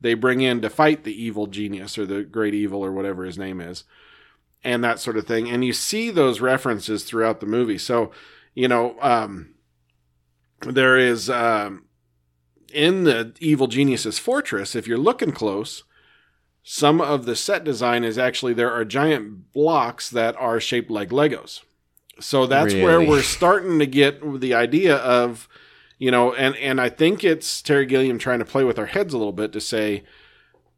[0.00, 3.38] they bring in to fight the evil genius or the great evil or whatever his
[3.38, 3.84] name is
[4.62, 5.48] and that sort of thing.
[5.48, 7.78] And you see those references throughout the movie.
[7.78, 8.10] So
[8.54, 9.54] you know um,
[10.60, 11.84] there is um,
[12.72, 15.84] in the evil genius's fortress if you're looking close
[16.62, 21.08] some of the set design is actually there are giant blocks that are shaped like
[21.10, 21.60] legos.
[22.20, 25.48] So that's where we're starting to get the idea of
[26.00, 29.14] you know and and i think it's terry gilliam trying to play with our heads
[29.14, 30.02] a little bit to say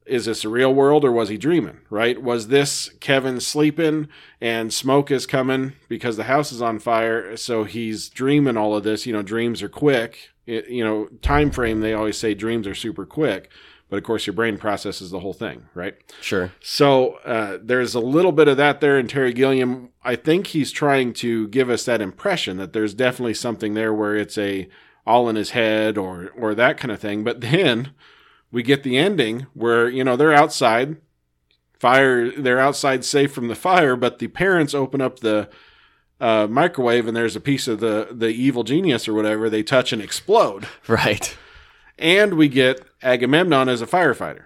[0.07, 1.81] is this a real world or was he dreaming?
[1.91, 2.21] Right?
[2.21, 4.09] Was this Kevin sleeping
[4.41, 7.37] and smoke is coming because the house is on fire?
[7.37, 9.07] So he's dreaming all of this.
[9.07, 10.31] You know, dreams are quick.
[10.47, 11.81] It, you know, time frame.
[11.81, 13.51] They always say dreams are super quick,
[13.89, 15.95] but of course your brain processes the whole thing, right?
[16.21, 16.51] Sure.
[16.61, 19.91] So uh, there's a little bit of that there in Terry Gilliam.
[20.03, 24.17] I think he's trying to give us that impression that there's definitely something there where
[24.17, 24.69] it's a
[25.07, 27.25] all in his head or or that kind of thing.
[27.25, 27.93] But then
[28.51, 30.97] we get the ending where you know they're outside,
[31.79, 32.31] fire.
[32.31, 35.49] They're outside safe from the fire, but the parents open up the
[36.21, 39.51] uh, microwave and there's a piece of the the evil genius or whatever.
[39.51, 40.69] They touch and explode.
[40.89, 41.37] Right.
[41.99, 44.45] And we get Agamemnon as a firefighter.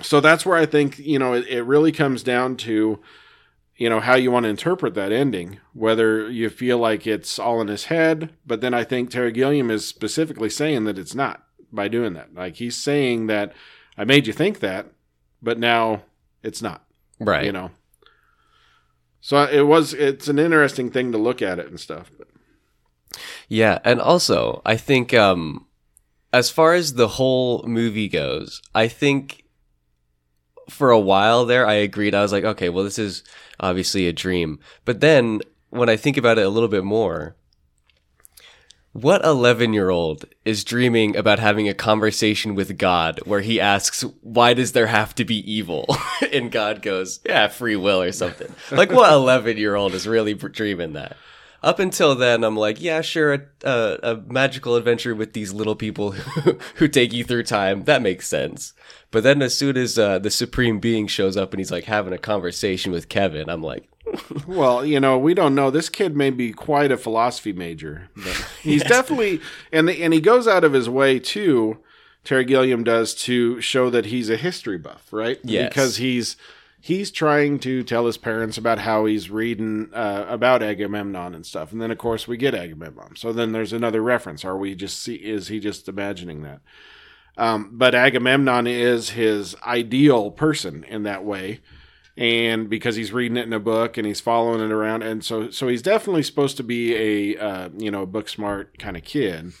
[0.00, 3.00] So that's where I think you know it, it really comes down to
[3.76, 7.60] you know how you want to interpret that ending whether you feel like it's all
[7.60, 11.42] in his head but then i think terry gilliam is specifically saying that it's not
[11.72, 13.52] by doing that like he's saying that
[13.98, 14.86] i made you think that
[15.42, 16.02] but now
[16.42, 16.84] it's not
[17.18, 17.44] Right.
[17.44, 17.70] you know
[19.20, 22.28] so it was it's an interesting thing to look at it and stuff but
[23.48, 25.66] Yeah, and also I think um
[26.32, 29.44] as far as the whole movie goes, I think
[30.68, 32.14] for a while there I agreed.
[32.14, 33.22] I was like, okay, well this is
[33.60, 34.58] obviously a dream.
[34.84, 37.36] But then when I think about it a little bit more,
[38.92, 44.72] what 11-year-old is dreaming about having a conversation with God where he asks, "Why does
[44.72, 45.84] there have to be evil?"
[46.32, 51.16] and God goes, "Yeah, free will or something." like what 11-year-old is really dreaming that?
[51.62, 55.76] Up until then, I'm like, yeah, sure, a, a, a magical adventure with these little
[55.76, 57.84] people who, who take you through time.
[57.84, 58.72] That makes sense.
[59.10, 62.12] But then as soon as uh, the supreme being shows up and he's like having
[62.12, 63.88] a conversation with Kevin, I'm like,
[64.46, 65.70] Well, you know, we don't know.
[65.70, 69.40] This kid may be quite a philosophy major, but he's definitely
[69.72, 71.78] and the, and he goes out of his way too.
[72.24, 75.38] Terry Gilliam does to show that he's a history buff, right?
[75.44, 75.68] Yes.
[75.68, 76.36] because he's
[76.86, 81.72] he's trying to tell his parents about how he's reading uh, about Agamemnon and stuff,
[81.72, 83.16] and then of course we get Agamemnon.
[83.16, 84.44] So then there's another reference.
[84.44, 85.16] Are we just see?
[85.16, 86.60] Is he just imagining that?
[87.36, 91.60] Um, but Agamemnon is his ideal person in that way
[92.16, 95.50] and because he's reading it in a book and he's following it around and so
[95.50, 99.52] so he's definitely supposed to be a uh, you know book smart kind of kid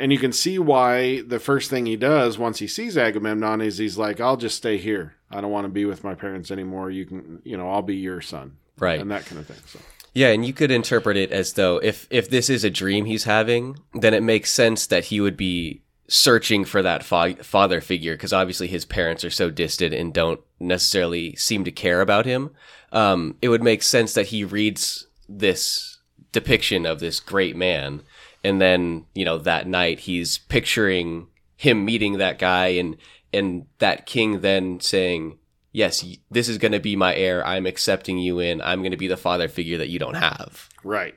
[0.00, 3.78] and you can see why the first thing he does once he sees agamemnon is
[3.78, 6.90] he's like i'll just stay here i don't want to be with my parents anymore
[6.90, 9.00] you can you know i'll be your son right.
[9.00, 9.78] and that kind of thing so
[10.12, 13.24] Yeah, and you could interpret it as though if if this is a dream he's
[13.24, 18.14] having, then it makes sense that he would be searching for that fa- father figure
[18.14, 22.50] because obviously his parents are so distant and don't necessarily seem to care about him.
[22.90, 25.98] Um, it would make sense that he reads this
[26.32, 28.02] depiction of this great man,
[28.42, 32.96] and then you know that night he's picturing him meeting that guy and
[33.32, 35.38] and that king then saying
[35.72, 37.46] yes, this is going to be my heir.
[37.46, 38.60] I'm accepting you in.
[38.62, 40.68] I'm going to be the father figure that you don't have.
[40.82, 41.14] Right.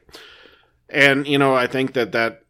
[0.89, 2.41] And, you know, I think that that,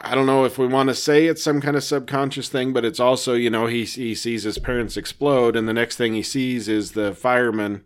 [0.00, 2.84] I don't know if we want to say it's some kind of subconscious thing, but
[2.84, 6.22] it's also, you know, he, he sees his parents explode, and the next thing he
[6.22, 7.84] sees is the fireman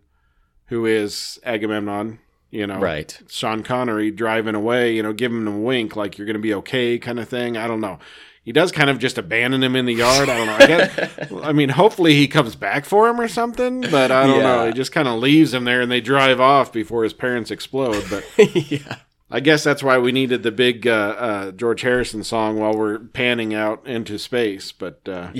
[0.65, 2.19] who is Agamemnon,
[2.53, 3.19] you know, Right.
[3.29, 6.53] Sean Connery driving away, you know, giving him a wink like you're going to be
[6.53, 7.57] okay kind of thing.
[7.57, 7.97] I don't know.
[8.43, 10.29] He does kind of just abandon him in the yard.
[10.29, 10.57] I don't know.
[10.59, 14.43] I guess, I mean, hopefully he comes back for him or something, but I don't
[14.43, 14.67] know.
[14.67, 18.05] He just kind of leaves him there and they drive off before his parents explode.
[18.09, 18.25] But
[18.71, 18.97] yeah.
[19.31, 22.99] I guess that's why we needed the big uh, uh, George Harrison song while we're
[22.99, 24.71] panning out into space.
[24.71, 25.31] But uh,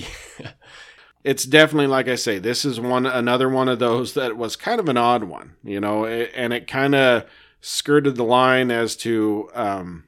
[1.23, 4.79] it's definitely like I say, this is one another one of those that was kind
[4.79, 7.25] of an odd one, you know, and it kind of
[7.61, 10.03] skirted the line as to um,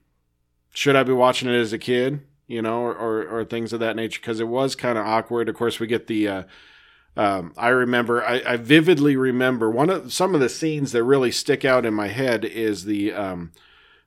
[0.72, 3.80] should I be watching it as a kid, you know, or or, or things of
[3.80, 5.48] that nature because it was kind of awkward.
[5.48, 6.28] Of course, we get the.
[6.28, 6.44] Uh,
[7.18, 11.32] um, I remember, I, I vividly remember one of some of the scenes that really
[11.32, 13.54] stick out in my head is the um,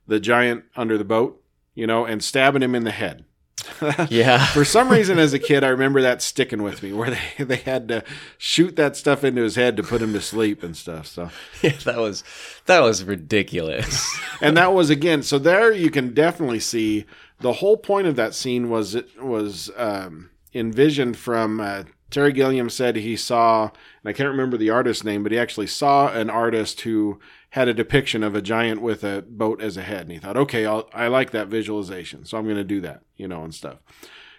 [0.07, 1.43] the giant under the boat,
[1.73, 3.25] you know, and stabbing him in the head.
[4.09, 4.45] Yeah.
[4.47, 7.55] For some reason, as a kid, I remember that sticking with me, where they they
[7.57, 8.03] had to
[8.37, 11.07] shoot that stuff into his head to put him to sleep and stuff.
[11.07, 11.29] So,
[11.61, 12.23] yeah, that was
[12.65, 14.17] that was ridiculous.
[14.41, 15.23] and that was again.
[15.23, 17.05] So there, you can definitely see
[17.39, 22.69] the whole point of that scene was it was um, envisioned from uh, Terry Gilliam
[22.69, 26.29] said he saw, and I can't remember the artist's name, but he actually saw an
[26.29, 27.19] artist who
[27.51, 30.37] had a depiction of a giant with a boat as a head, and he thought,
[30.37, 33.53] okay, I'll, I like that visualization, so I'm going to do that, you know, and
[33.53, 33.79] stuff.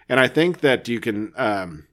[0.07, 1.87] And I think that you can, um,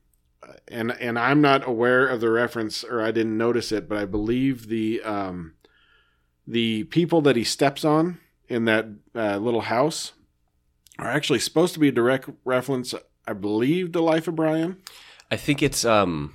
[0.69, 4.05] and and I'm not aware of the reference, or I didn't notice it, but I
[4.05, 5.55] believe the um,
[6.47, 10.13] the people that he steps on in that uh, little house
[10.99, 12.95] are actually supposed to be a direct reference,
[13.27, 14.79] I believe, to Life of Brian.
[15.31, 16.35] I think it's um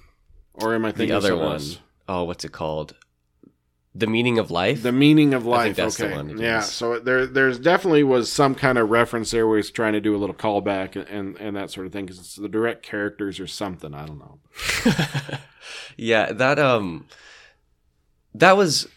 [0.53, 1.53] or am I thinking the other one.
[1.53, 1.79] else?
[2.07, 2.95] Oh, what's it called?
[3.95, 4.81] The meaning of life.
[4.81, 5.63] The meaning of life.
[5.63, 6.15] think that's the okay.
[6.15, 6.59] one yeah.
[6.59, 6.71] is.
[6.71, 10.15] So there, there's definitely was some kind of reference there where he's trying to do
[10.15, 13.39] a little callback and and, and that sort of thing because it's the direct characters
[13.39, 13.93] or something.
[13.93, 14.39] I don't know.
[15.97, 17.07] yeah, that um,
[18.33, 18.87] that was,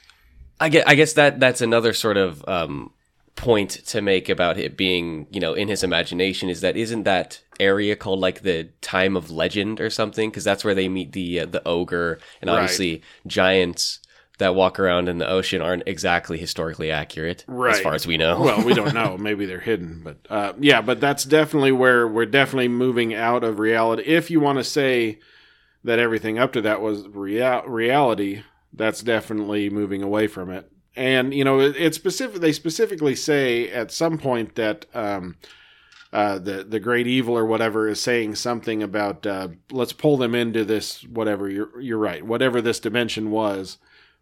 [0.60, 2.92] I guess, I guess that that's another sort of um
[3.34, 7.38] point to make about it being you know in his imagination is that isn't that
[7.60, 11.40] area called like the time of legend or something because that's where they meet the
[11.40, 12.62] uh, the ogre and Right.
[12.62, 13.98] obviously giants
[14.38, 18.40] that walk around in the ocean aren't exactly historically accurate as far as we know.
[18.40, 19.16] well, we don't know.
[19.16, 23.58] Maybe they're hidden, but uh, yeah, but that's definitely where we're definitely moving out of
[23.58, 24.02] reality.
[24.02, 25.18] If you want to say
[25.84, 30.70] that everything up to that was rea- reality, that's definitely moving away from it.
[30.94, 32.40] And you know, it, it's specific.
[32.40, 35.36] They specifically say at some point that um,
[36.12, 40.34] uh, the the great evil or whatever is saying something about uh, let's pull them
[40.34, 41.48] into this whatever.
[41.48, 42.22] You're you're right.
[42.24, 43.78] Whatever this dimension was,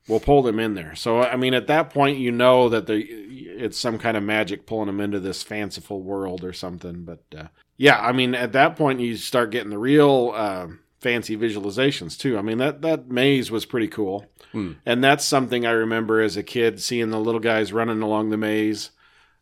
[0.08, 0.94] we'll pull them in there.
[0.94, 4.66] So I mean, at that point, you know that the it's some kind of magic
[4.66, 7.04] pulling them into this fanciful world or something.
[7.04, 7.44] But uh,
[7.76, 10.66] yeah, I mean, at that point, you start getting the real uh,
[11.00, 12.36] fancy visualizations too.
[12.38, 14.72] I mean, that that maze was pretty cool, Hmm.
[14.86, 18.36] and that's something I remember as a kid seeing the little guys running along the
[18.36, 18.90] maze.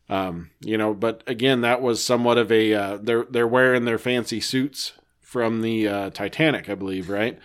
[0.09, 3.97] Um, you know, but again, that was somewhat of a uh, they're they're wearing their
[3.97, 7.39] fancy suits from the uh, Titanic, I believe, right?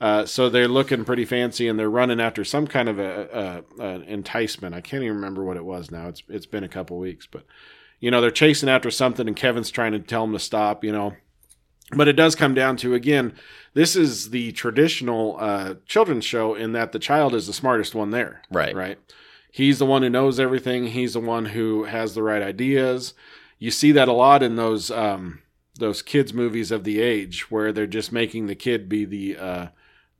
[0.00, 3.82] Uh, so they're looking pretty fancy, and they're running after some kind of a, a,
[3.82, 4.74] a enticement.
[4.74, 6.08] I can't even remember what it was now.
[6.08, 7.44] It's it's been a couple weeks, but
[8.00, 10.84] you know they're chasing after something, and Kevin's trying to tell them to stop.
[10.84, 11.16] You know,
[11.92, 13.34] but it does come down to again,
[13.74, 18.10] this is the traditional uh, children's show in that the child is the smartest one
[18.10, 18.42] there.
[18.50, 18.74] Right.
[18.74, 18.98] Right.
[19.52, 20.86] He's the one who knows everything.
[20.86, 23.14] He's the one who has the right ideas.
[23.58, 25.42] You see that a lot in those um,
[25.78, 29.66] those kids movies of the age where they're just making the kid be the uh,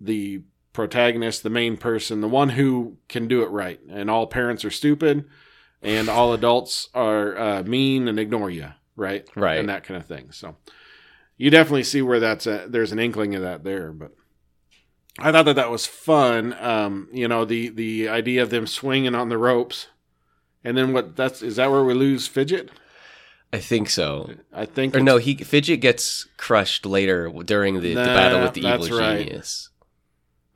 [0.01, 4.65] the protagonist, the main person, the one who can do it right, and all parents
[4.65, 5.25] are stupid,
[5.83, 9.29] and all adults are uh, mean and ignore you, right?
[9.35, 9.59] Right.
[9.59, 10.33] and that kind of thing.
[10.33, 10.57] So
[11.37, 14.13] you definitely see where that's a, there's an inkling of that there, but.
[15.19, 16.55] I thought that that was fun.
[16.61, 19.89] Um, you know, the the idea of them swinging on the ropes,
[20.65, 21.17] and then what?
[21.17, 22.71] That's is that where we lose Fidget?
[23.53, 24.31] I think so.
[24.53, 24.95] I think.
[24.95, 29.27] Or no, he Fidget gets crushed later during the, the battle with the evil right.
[29.27, 29.70] genius.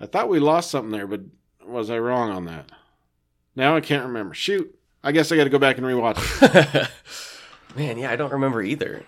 [0.00, 1.20] I thought we lost something there, but
[1.66, 2.70] was I wrong on that?
[3.56, 4.34] Now I can't remember.
[4.34, 4.74] Shoot.
[5.02, 6.88] I guess I got to go back and rewatch it.
[7.76, 9.02] Man, yeah, I don't remember either.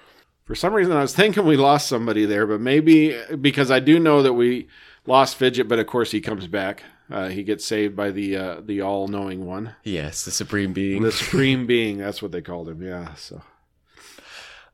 [0.45, 3.99] For some reason, I was thinking we lost somebody there, but maybe because I do
[3.99, 4.69] know that we
[5.07, 6.83] lost Fidget, but of course he comes back.
[7.11, 11.03] Uh, he gets saved by the uh, the all knowing one, Yes, the supreme being.
[11.03, 11.99] the supreme being.
[11.99, 12.83] That's what they called him.
[12.83, 13.15] Yeah.
[13.15, 13.43] So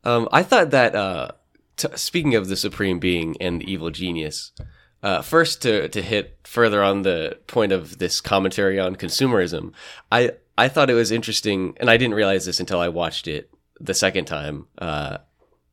[0.05, 1.29] Um, I thought that uh,
[1.77, 4.53] t- speaking of the supreme being and the evil genius,
[5.03, 9.73] uh, first to to hit further on the point of this commentary on consumerism,
[10.11, 13.51] I I thought it was interesting, and I didn't realize this until I watched it
[13.81, 14.67] the second time.
[14.79, 15.19] Uh,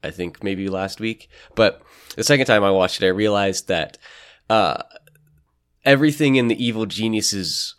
[0.04, 1.82] I think maybe last week, but
[2.16, 3.98] the second time I watched it, I realized that
[4.50, 4.84] uh,
[5.86, 7.76] everything in the evil genius's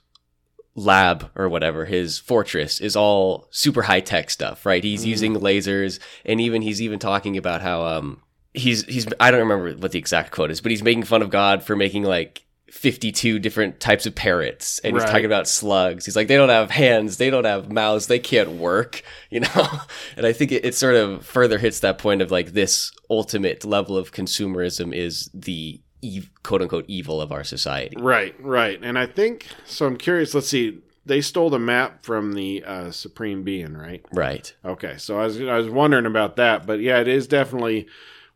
[0.74, 5.98] lab or whatever his fortress is all super high tech stuff right he's using lasers
[6.24, 8.22] and even he's even talking about how um
[8.54, 11.30] he's he's i don't remember what the exact quote is but he's making fun of
[11.30, 16.14] god for making like 52 different types of parrots and he's talking about slugs he's
[16.14, 19.70] like they don't have hands they don't have mouths they can't work you know
[20.16, 23.64] and i think it, it sort of further hits that point of like this ultimate
[23.64, 28.98] level of consumerism is the ev- quote unquote evil of our society right, right, and
[28.98, 29.86] I think so.
[29.86, 30.34] I'm curious.
[30.34, 30.80] Let's see.
[31.06, 34.04] They stole the map from the uh, supreme being, right?
[34.12, 37.86] right Okay, so I was I was wondering about that, but yeah, it is definitely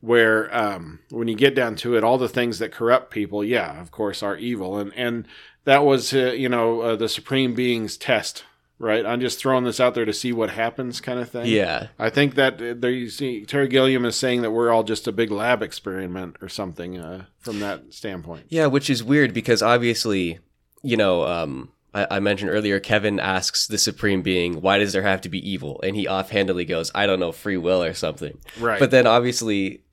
[0.05, 3.81] where um, when you get down to it, all the things that corrupt people, yeah,
[3.81, 5.27] of course, are evil, and and
[5.65, 8.45] that was uh, you know uh, the supreme being's test,
[8.79, 9.07] right?
[9.07, 11.47] I'm just throwing this out there to see what happens, kind of thing.
[11.47, 14.83] yeah I think that uh, there you see Terry Gilliam is saying that we're all
[14.83, 18.47] just a big lab experiment or something uh, from that standpoint.
[18.49, 20.39] Yeah, which is weird because obviously,
[20.83, 25.03] you know, um, I, I mentioned earlier, Kevin asks the Supreme Being, why does there
[25.03, 25.81] have to be evil?
[25.83, 28.39] And he offhandedly goes, I don't know, free will or something.
[28.59, 28.79] Right.
[28.81, 29.84] But then obviously,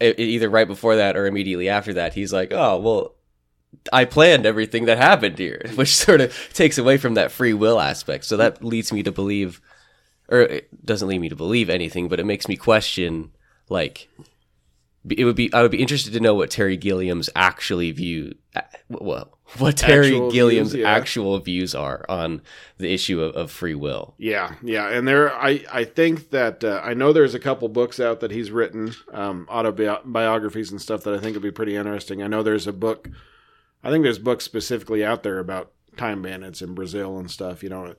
[0.00, 3.14] either right before that or immediately after that, he's like, oh, well,
[3.92, 7.80] I planned everything that happened here, which sort of takes away from that free will
[7.80, 8.24] aspect.
[8.24, 9.60] So that leads me to believe,
[10.28, 13.32] or it doesn't lead me to believe anything, but it makes me question,
[13.68, 14.08] like,
[15.10, 18.34] it would be I would be interested to know what Terry Gilliam's actually view
[18.88, 20.90] well what Terry Actual Gilliam's views, yeah.
[20.90, 22.42] actual views are on
[22.76, 24.14] the issue of, of free will.
[24.18, 27.98] Yeah, yeah, and there, I, I think that uh, I know there's a couple books
[27.98, 32.22] out that he's written, um, autobiographies and stuff that I think would be pretty interesting.
[32.22, 33.08] I know there's a book,
[33.82, 37.70] I think there's books specifically out there about time bandits in Brazil and stuff, you
[37.70, 37.94] know,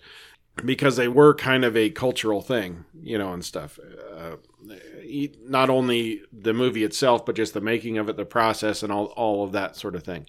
[0.63, 3.79] because they were kind of a cultural thing, you know, and stuff.
[4.15, 4.35] Uh,
[5.43, 9.05] not only the movie itself, but just the making of it, the process, and all
[9.17, 10.27] all of that sort of thing.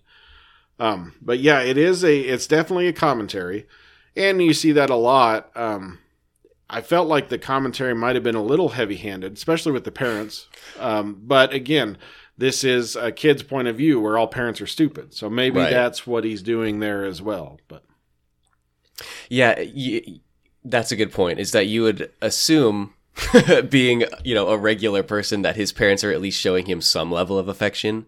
[0.78, 3.66] Um, but yeah, it is a, it's definitely a commentary
[4.16, 5.51] and you see that a lot.
[5.55, 5.99] Um,
[6.70, 10.49] I felt like the commentary might have been a little heavy-handed, especially with the parents.
[10.78, 11.99] Um, but again,
[12.39, 15.70] this is a kid's point of view where all parents are stupid, so maybe Right.
[15.70, 17.61] that's what he's doing there as well.
[17.68, 17.85] But
[19.28, 20.20] Yeah, y-
[20.64, 21.39] that's a good point.
[21.39, 22.95] Is that you would assume,
[23.69, 27.11] being you know a regular person, that his parents are at least showing him some
[27.11, 28.07] level of affection.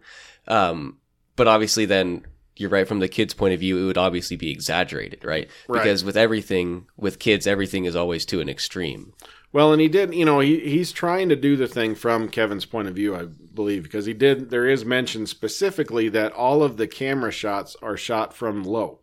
[0.49, 0.99] Um,
[1.37, 2.25] but obviously, then
[2.57, 5.49] you're right from the kid's point of view, it would obviously be exaggerated, right?
[5.69, 5.83] Right.
[5.83, 9.15] Because with everything, with kids, everything is always to an extreme.
[9.53, 12.67] well, and he did, you know, he he's trying to do the thing from Kevin's
[12.67, 14.51] point of view, I believe, because he did.
[14.51, 19.01] There is mention specifically that all of the camera shots are shot from low.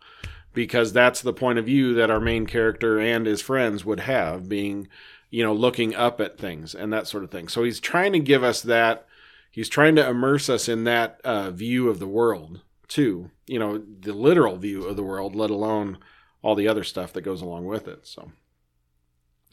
[0.53, 4.49] because that's the point of view that our main character and his friends would have
[4.49, 4.87] being
[5.29, 7.47] you know looking up at things and that sort of thing.
[7.47, 9.07] So he's trying to give us that
[9.51, 13.83] he's trying to immerse us in that uh, view of the world too you know
[13.99, 15.97] the literal view of the world let alone
[16.41, 18.07] all the other stuff that goes along with it.
[18.07, 18.31] So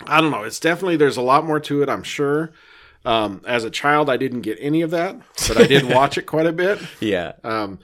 [0.07, 0.43] i don't know.
[0.43, 2.53] It's definitely there's a lot more to it i'm sure.
[3.05, 5.17] Um, as a child i didn't get any of that
[5.47, 6.81] but i did watch it quite a bit.
[7.01, 7.79] Yeah, um,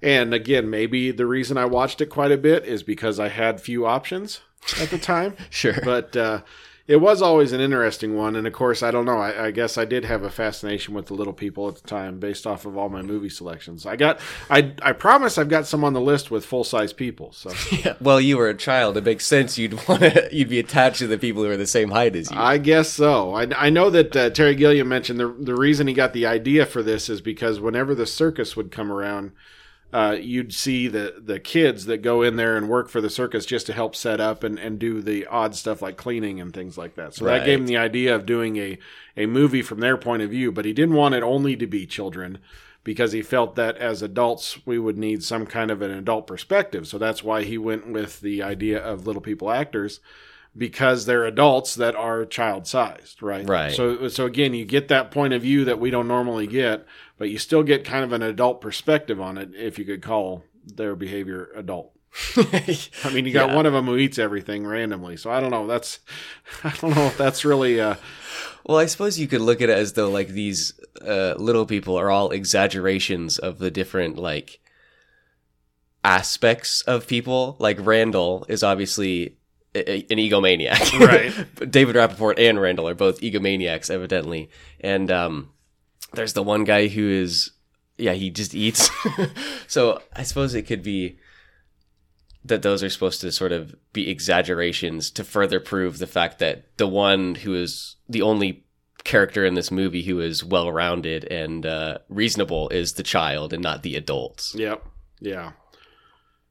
[0.00, 3.60] and again, maybe the reason I watched it quite a bit is because I had
[3.60, 4.40] few options
[4.80, 5.36] at the time.
[5.50, 5.78] sure.
[5.84, 6.42] But uh,
[6.88, 8.34] it was always an interesting one.
[8.34, 9.18] And of course, I don't know.
[9.18, 12.18] I, I guess I did have a fascination with the little people at the time
[12.18, 13.84] based off of all my movie selections.
[13.84, 14.18] I got,
[14.48, 17.30] I, I promise I've got some on the list with full size people.
[17.32, 17.96] So yeah.
[18.00, 18.96] Well, you were a child.
[18.96, 21.66] It makes sense you'd want to you'd be attached to the people who are the
[21.66, 22.38] same height as you.
[22.38, 23.34] I guess so.
[23.34, 26.64] I, I know that uh, Terry Gilliam mentioned the, the reason he got the idea
[26.64, 29.32] for this is because whenever the circus would come around,
[29.92, 33.46] uh, you'd see the, the kids that go in there and work for the circus
[33.46, 36.76] just to help set up and, and do the odd stuff like cleaning and things
[36.76, 37.14] like that.
[37.14, 38.78] So that gave him the idea of doing a,
[39.16, 41.86] a movie from their point of view, but he didn't want it only to be
[41.86, 42.38] children
[42.84, 46.86] because he felt that as adults we would need some kind of an adult perspective.
[46.86, 50.00] So that's why he went with the idea of little people actors
[50.56, 53.48] because they're adults that are child sized, right?
[53.48, 53.72] Right.
[53.72, 56.86] So so again, you get that point of view that we don't normally get,
[57.18, 60.44] but you still get kind of an adult perspective on it if you could call
[60.64, 61.92] their behavior adult.
[62.36, 63.54] I mean, you got Yeah.
[63.56, 65.16] one of them who eats everything randomly.
[65.18, 65.66] So I don't know.
[65.66, 66.00] That's
[66.64, 67.96] I don't know if that's really uh
[68.64, 70.72] Well, I suppose you could look at it as though like these
[71.06, 74.60] uh, little people are all exaggerations of the different like
[76.04, 77.56] aspects of people.
[77.58, 79.36] Like Randall is obviously
[79.74, 81.70] a- an egomaniac, Right.
[81.70, 84.50] David Rappaport and Randall are both egomaniacs, evidently.
[84.80, 85.50] And um,
[86.12, 87.52] there's the one guy who is,
[87.96, 88.90] yeah, he just eats.
[89.66, 91.18] so I suppose it could be
[92.44, 96.76] that those are supposed to sort of be exaggerations to further prove the fact that
[96.78, 98.64] the one who is the only
[99.04, 103.62] character in this movie who is well rounded and uh, reasonable is the child and
[103.62, 104.54] not the adults.
[104.54, 104.84] Yep.
[105.20, 105.52] Yeah.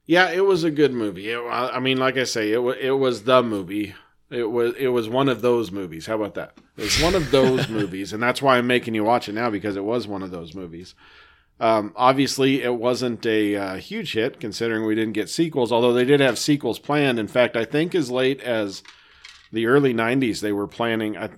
[0.05, 1.29] Yeah, it was a good movie.
[1.29, 3.93] It, I mean, like I say, it was it was the movie.
[4.29, 6.05] It was it was one of those movies.
[6.05, 6.57] How about that?
[6.75, 9.49] It was one of those movies, and that's why I'm making you watch it now
[9.49, 10.95] because it was one of those movies.
[11.59, 15.71] Um, obviously, it wasn't a uh, huge hit considering we didn't get sequels.
[15.71, 17.19] Although they did have sequels planned.
[17.19, 18.83] In fact, I think as late as
[19.51, 21.17] the early '90s, they were planning.
[21.17, 21.29] I,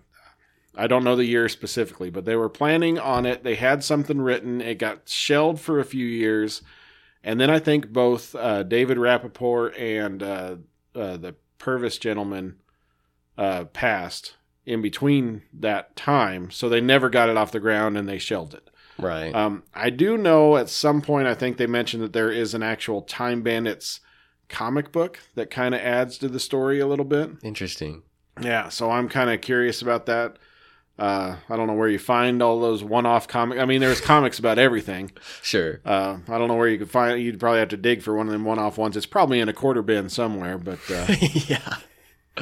[0.76, 3.44] I don't know the year specifically, but they were planning on it.
[3.44, 4.62] They had something written.
[4.62, 6.64] It got shelved for a few years.
[7.24, 10.56] And then I think both uh, David Rappaport and uh,
[10.96, 12.56] uh, the Purvis gentleman
[13.40, 14.36] uh, passed
[14.66, 16.52] in between that time.
[16.52, 18.70] So they never got it off the ground and they shelved it.
[19.00, 19.34] Right.
[19.34, 22.62] Um, I do know at some point, I think they mentioned that there is an
[22.62, 24.02] actual Time Bandits
[24.50, 27.32] comic book that kind of adds to the story a little bit.
[27.42, 28.04] Interesting.
[28.42, 30.38] Yeah, so I'm kind of curious about that.
[30.98, 33.62] Uh, I don't know where you find all those one-off comics.
[33.62, 35.12] I mean, there's comics about everything.
[35.42, 35.80] Sure.
[35.86, 37.22] Uh, I don't know where you could find.
[37.22, 38.98] You'd probably have to dig for one of them one-off ones.
[38.98, 40.58] It's probably in a quarter bin somewhere.
[40.58, 41.08] But uh,
[41.48, 41.78] yeah.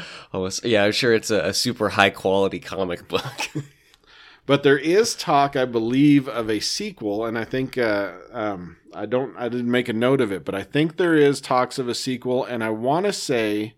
[0.33, 3.49] Oh, it's- yeah, I'm sure it's a, a super high quality comic book.
[4.45, 9.05] but there is talk, I believe, of a sequel, and I think uh, um, I
[9.05, 9.35] don't.
[9.37, 11.95] I didn't make a note of it, but I think there is talks of a
[11.95, 13.75] sequel, and I want to say,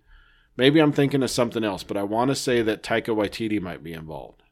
[0.58, 3.84] maybe I'm thinking of something else, but I want to say that Taika Waititi might
[3.84, 4.44] be involved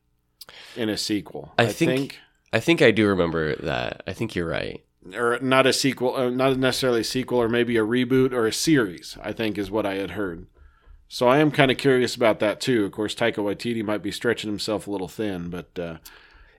[0.76, 1.54] in a sequel.
[1.58, 2.20] I think-
[2.54, 4.04] I think I do remember that.
[4.08, 4.82] I think you're right.
[5.14, 8.54] or not a sequel, uh, not necessarily a sequel, or maybe a reboot or a
[8.54, 9.18] series.
[9.22, 10.48] I think is what I had heard.
[11.10, 12.86] So I am kind of curious about that too.
[12.86, 15.98] Of course, Taika Waititi might be stretching himself a little thin, but uh,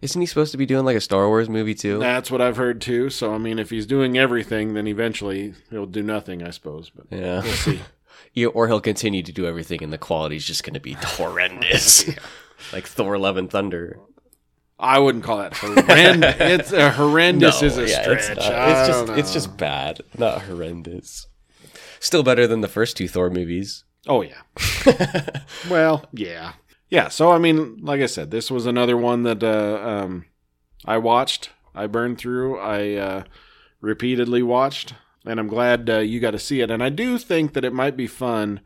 [0.00, 1.98] Isn't he supposed to be doing like a Star Wars movie too?
[1.98, 3.10] that's what I've heard too.
[3.10, 6.90] So I mean, if he's doing everything, then eventually he'll do nothing, I suppose.
[6.90, 7.42] But Yeah.
[7.42, 7.80] we'll see.
[8.34, 12.04] Yeah, or he'll continue to do everything, and the quality's just going to be horrendous,
[12.72, 13.98] like Thor: Love and Thunder.
[14.78, 16.36] I wouldn't call that horrendous.
[16.38, 18.30] it's a horrendous is a yeah, stretch.
[18.30, 18.68] It's, not.
[18.68, 21.26] It's just it's just bad, not horrendous.
[22.00, 23.84] Still better than the first two Thor movies.
[24.08, 25.42] Oh yeah.
[25.70, 26.54] well, yeah,
[26.88, 27.08] yeah.
[27.08, 30.24] So I mean, like I said, this was another one that uh, um,
[30.84, 31.50] I watched.
[31.74, 32.58] I burned through.
[32.58, 33.24] I uh,
[33.80, 34.94] repeatedly watched,
[35.26, 36.70] and I'm glad uh, you got to see it.
[36.70, 38.60] And I do think that it might be fun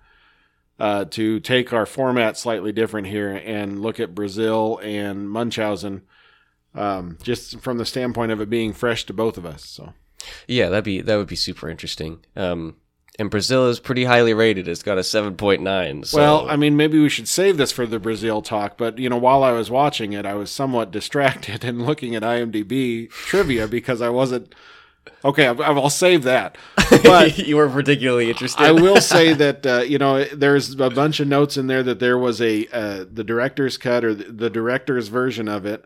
[0.79, 6.03] uh, to take our format slightly different here and look at Brazil and Munchausen,
[6.75, 9.65] um, just from the standpoint of it being fresh to both of us.
[9.65, 9.93] So.
[10.47, 12.25] Yeah, that'd be that would be super interesting.
[12.37, 12.77] Um,
[13.19, 14.69] and Brazil is pretty highly rated.
[14.69, 16.05] It's got a seven point nine.
[16.05, 16.19] So.
[16.19, 19.19] Well, I mean, maybe we should save this for the Brazil talk, but you know,
[19.19, 24.01] while I was watching it, I was somewhat distracted and looking at IMDb trivia because
[24.01, 24.55] I wasn't.
[25.25, 26.57] Okay, I'll, save that.
[27.03, 28.63] But you were particularly interested.
[28.63, 31.99] I will say that uh, you know there's a bunch of notes in there that
[31.99, 35.85] there was a uh, the director's cut or the director's version of it,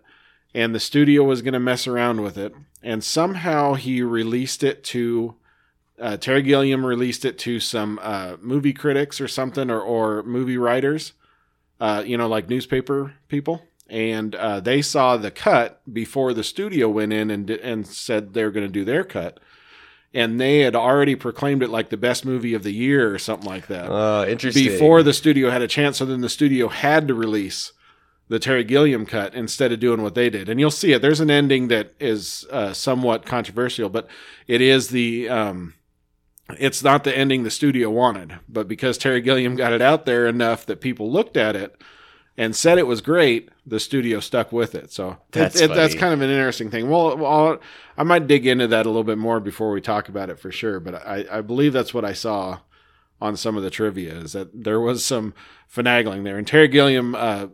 [0.54, 4.84] and the studio was going to mess around with it, and somehow he released it
[4.84, 5.36] to
[6.00, 10.58] uh, Terry Gilliam released it to some uh, movie critics or something or or movie
[10.58, 11.12] writers,
[11.80, 13.62] uh, you know, like newspaper people.
[13.88, 18.42] And uh, they saw the cut before the studio went in and and said they
[18.44, 19.38] were going to do their cut,
[20.12, 23.48] and they had already proclaimed it like the best movie of the year or something
[23.48, 24.64] like that Uh, interesting.
[24.64, 25.98] before the studio had a chance.
[25.98, 27.72] So then the studio had to release
[28.28, 30.48] the Terry Gilliam cut instead of doing what they did.
[30.48, 31.00] And you'll see it.
[31.00, 34.08] There's an ending that is uh, somewhat controversial, but
[34.48, 35.28] it is the.
[35.28, 35.74] Um,
[36.58, 40.26] it's not the ending the studio wanted, but because Terry Gilliam got it out there
[40.26, 41.80] enough that people looked at it
[42.36, 44.92] and said it was great, the studio stuck with it.
[44.92, 46.88] So That's it, it, that's kind of an interesting thing.
[46.88, 47.58] Well, well,
[47.96, 50.52] I might dig into that a little bit more before we talk about it for
[50.52, 50.78] sure.
[50.78, 52.60] But I, I believe that's what I saw
[53.20, 55.34] on some of the trivia is that there was some
[55.74, 56.36] finagling there.
[56.36, 57.46] And Terry Gilliam uh,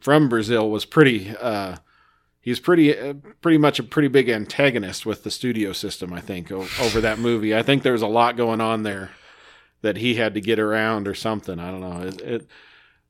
[0.00, 1.36] from Brazil was pretty.
[1.36, 1.76] Uh,
[2.42, 6.12] he's pretty, uh, pretty much a pretty big antagonist with the studio system.
[6.12, 7.56] I think o- over that movie.
[7.56, 9.12] I think there was a lot going on there
[9.80, 11.58] that he had to get around or something.
[11.58, 12.02] I don't know.
[12.06, 12.46] It, it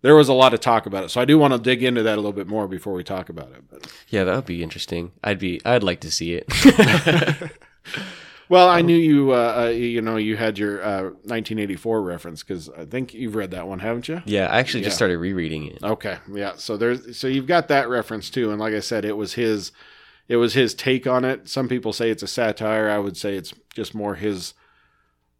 [0.02, 2.02] there was a lot of talk about it, so I do want to dig into
[2.02, 3.62] that a little bit more before we talk about it.
[3.70, 5.12] But yeah, that would be interesting.
[5.24, 5.60] I'd be.
[5.64, 6.46] I'd like to see it.
[8.48, 9.32] well, I knew you.
[9.32, 13.50] Uh, uh, you know, you had your uh, 1984 reference because I think you've read
[13.52, 14.22] that one, haven't you?
[14.26, 14.96] yeah, I actually just Yeah.
[14.96, 15.82] started rereading it.
[15.82, 16.52] Okay, yeah.
[16.56, 19.72] So there's so you've got that reference too, and like I said, it was his,
[20.28, 21.48] it was his take on it.
[21.48, 22.88] Some people say it's a satire.
[22.90, 24.54] I would say it's just more his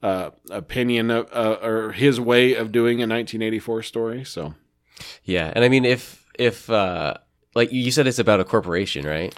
[0.03, 4.24] uh, opinion of, uh, or his way of doing a 1984 story.
[4.24, 4.55] So
[5.24, 7.14] Yeah, and I mean, if if uh,
[7.55, 9.34] like you said, it's about a corporation, right?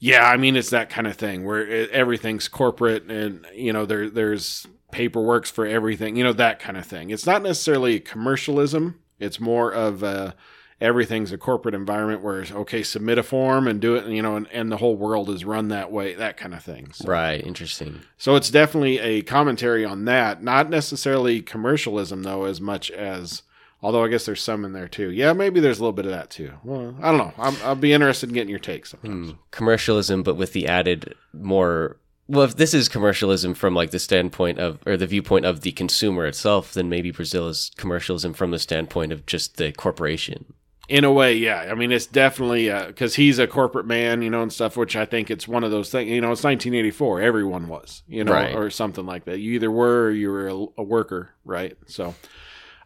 [0.00, 3.86] Yeah, I mean it's that kind of thing where it, everything's corporate, and you know
[3.86, 7.10] there there's paperwork's for everything, you know that kind of thing.
[7.10, 8.98] It's not necessarily commercialism.
[9.18, 10.32] It's more of uh,
[10.80, 14.48] everything's a corporate environment where okay, submit a form and do it, you know, and,
[14.50, 16.92] and the whole world is run that way, that kind of thing.
[16.92, 17.44] So, Right.
[17.44, 18.00] Interesting.
[18.16, 23.42] so it's definitely a commentary on that, not necessarily commercialism though, as much as.
[23.82, 25.10] Although I guess there's some in there too.
[25.10, 26.52] Yeah, maybe there's a little bit of that too.
[26.64, 27.32] Well, I don't know.
[27.38, 28.84] I'm, I'll be interested in getting your take.
[28.86, 29.30] sometimes.
[29.30, 29.36] Hmm.
[29.52, 31.96] Commercialism, but with the added more.
[32.28, 35.72] Well, if this is commercialism from like the standpoint of or the viewpoint of the
[35.72, 40.52] consumer itself, then maybe Brazil is commercialism from the standpoint of just the corporation.
[40.88, 41.68] In a way, yeah.
[41.70, 44.76] I mean, it's definitely because he's a corporate man, you know, and stuff.
[44.76, 46.10] Which I think it's one of those things.
[46.10, 47.20] You know, it's 1984.
[47.22, 48.54] Everyone was, you know, Right.
[48.54, 49.38] or something like that.
[49.38, 51.76] You either were or you were a, a worker, right?
[51.86, 52.14] So,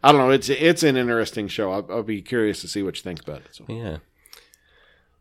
[0.03, 0.31] I don't know.
[0.31, 1.71] It's it's an interesting show.
[1.71, 3.47] I'll, I'll be curious to see what you think about it.
[3.51, 3.97] So, Yeah.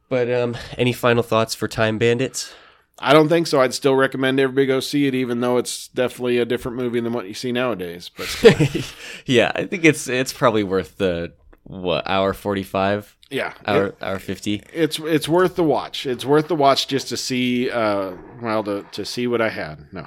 [0.08, 2.52] But um, any final thoughts for Time Bandits?
[2.98, 3.60] I don't think so.
[3.60, 7.12] I'd still recommend everybody go see it, even though it's definitely a different movie than
[7.12, 8.10] what you see nowadays.
[8.16, 8.28] But
[9.26, 11.32] yeah, I think it's it's probably worth the
[11.64, 14.62] what hour forty five, yeah, hour it- hour fifty.
[14.72, 16.06] it's it's worth the watch.
[16.06, 18.12] It's worth the watch just to see, uh,
[18.42, 19.86] well, to to see what I had.
[19.92, 20.06] No.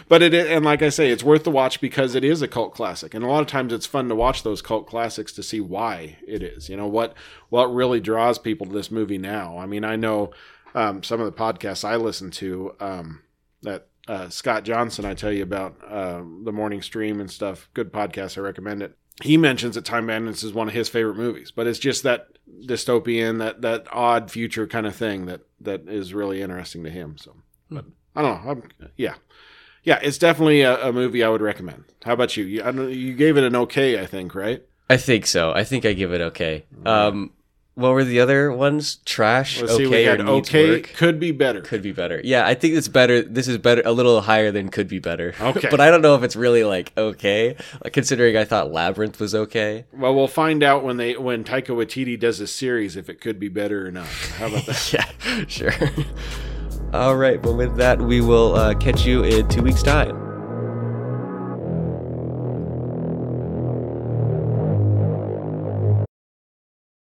[0.08, 2.74] but it and like I say, it's worth the watch because it is a cult
[2.74, 5.60] classic, and a lot of times it's fun to watch those cult classics to see
[5.60, 6.68] why it is.
[6.68, 7.14] You know what
[7.48, 9.58] what really draws people to this movie now.
[9.58, 10.30] I mean, I know
[10.74, 13.22] um, some of the podcasts I listen to um,
[13.62, 17.68] that uh, Scott Johnson I tell you about uh, the morning stream and stuff.
[17.74, 18.96] Good podcast, I recommend it.
[19.22, 22.28] He mentions that Time Bandits is one of his favorite movies, but it's just that
[22.62, 27.16] dystopian, that that odd future kind of thing that that is really interesting to him.
[27.18, 27.36] So,
[27.70, 28.50] but I don't know.
[28.50, 28.62] I'm,
[28.96, 29.14] yeah,
[29.82, 31.84] yeah, it's definitely a, a movie I would recommend.
[32.04, 32.44] How about you?
[32.44, 34.62] You, I don't, you gave it an okay, I think, right?
[34.90, 35.52] I think so.
[35.52, 36.64] I think I give it okay.
[36.86, 37.32] Um,
[37.78, 38.96] what were the other ones?
[39.04, 39.86] Trash, Let's see.
[39.86, 40.92] We okay, or had okay, work?
[40.94, 41.60] could be better.
[41.60, 42.20] Could be better.
[42.24, 43.22] Yeah, I think it's better.
[43.22, 45.34] This is better, a little higher than could be better.
[45.48, 45.68] Okay.
[45.70, 49.34] but I don't know if it's really like okay, like, considering I thought Labyrinth was
[49.34, 49.86] okay.
[49.92, 53.40] Well, we'll find out when they when Taika Waititi does a series if it could
[53.40, 54.06] be better or not.
[54.06, 54.92] How about that?
[55.24, 55.72] yeah, sure.
[56.92, 60.27] All right, but with that, we will uh, catch you in two weeks' time.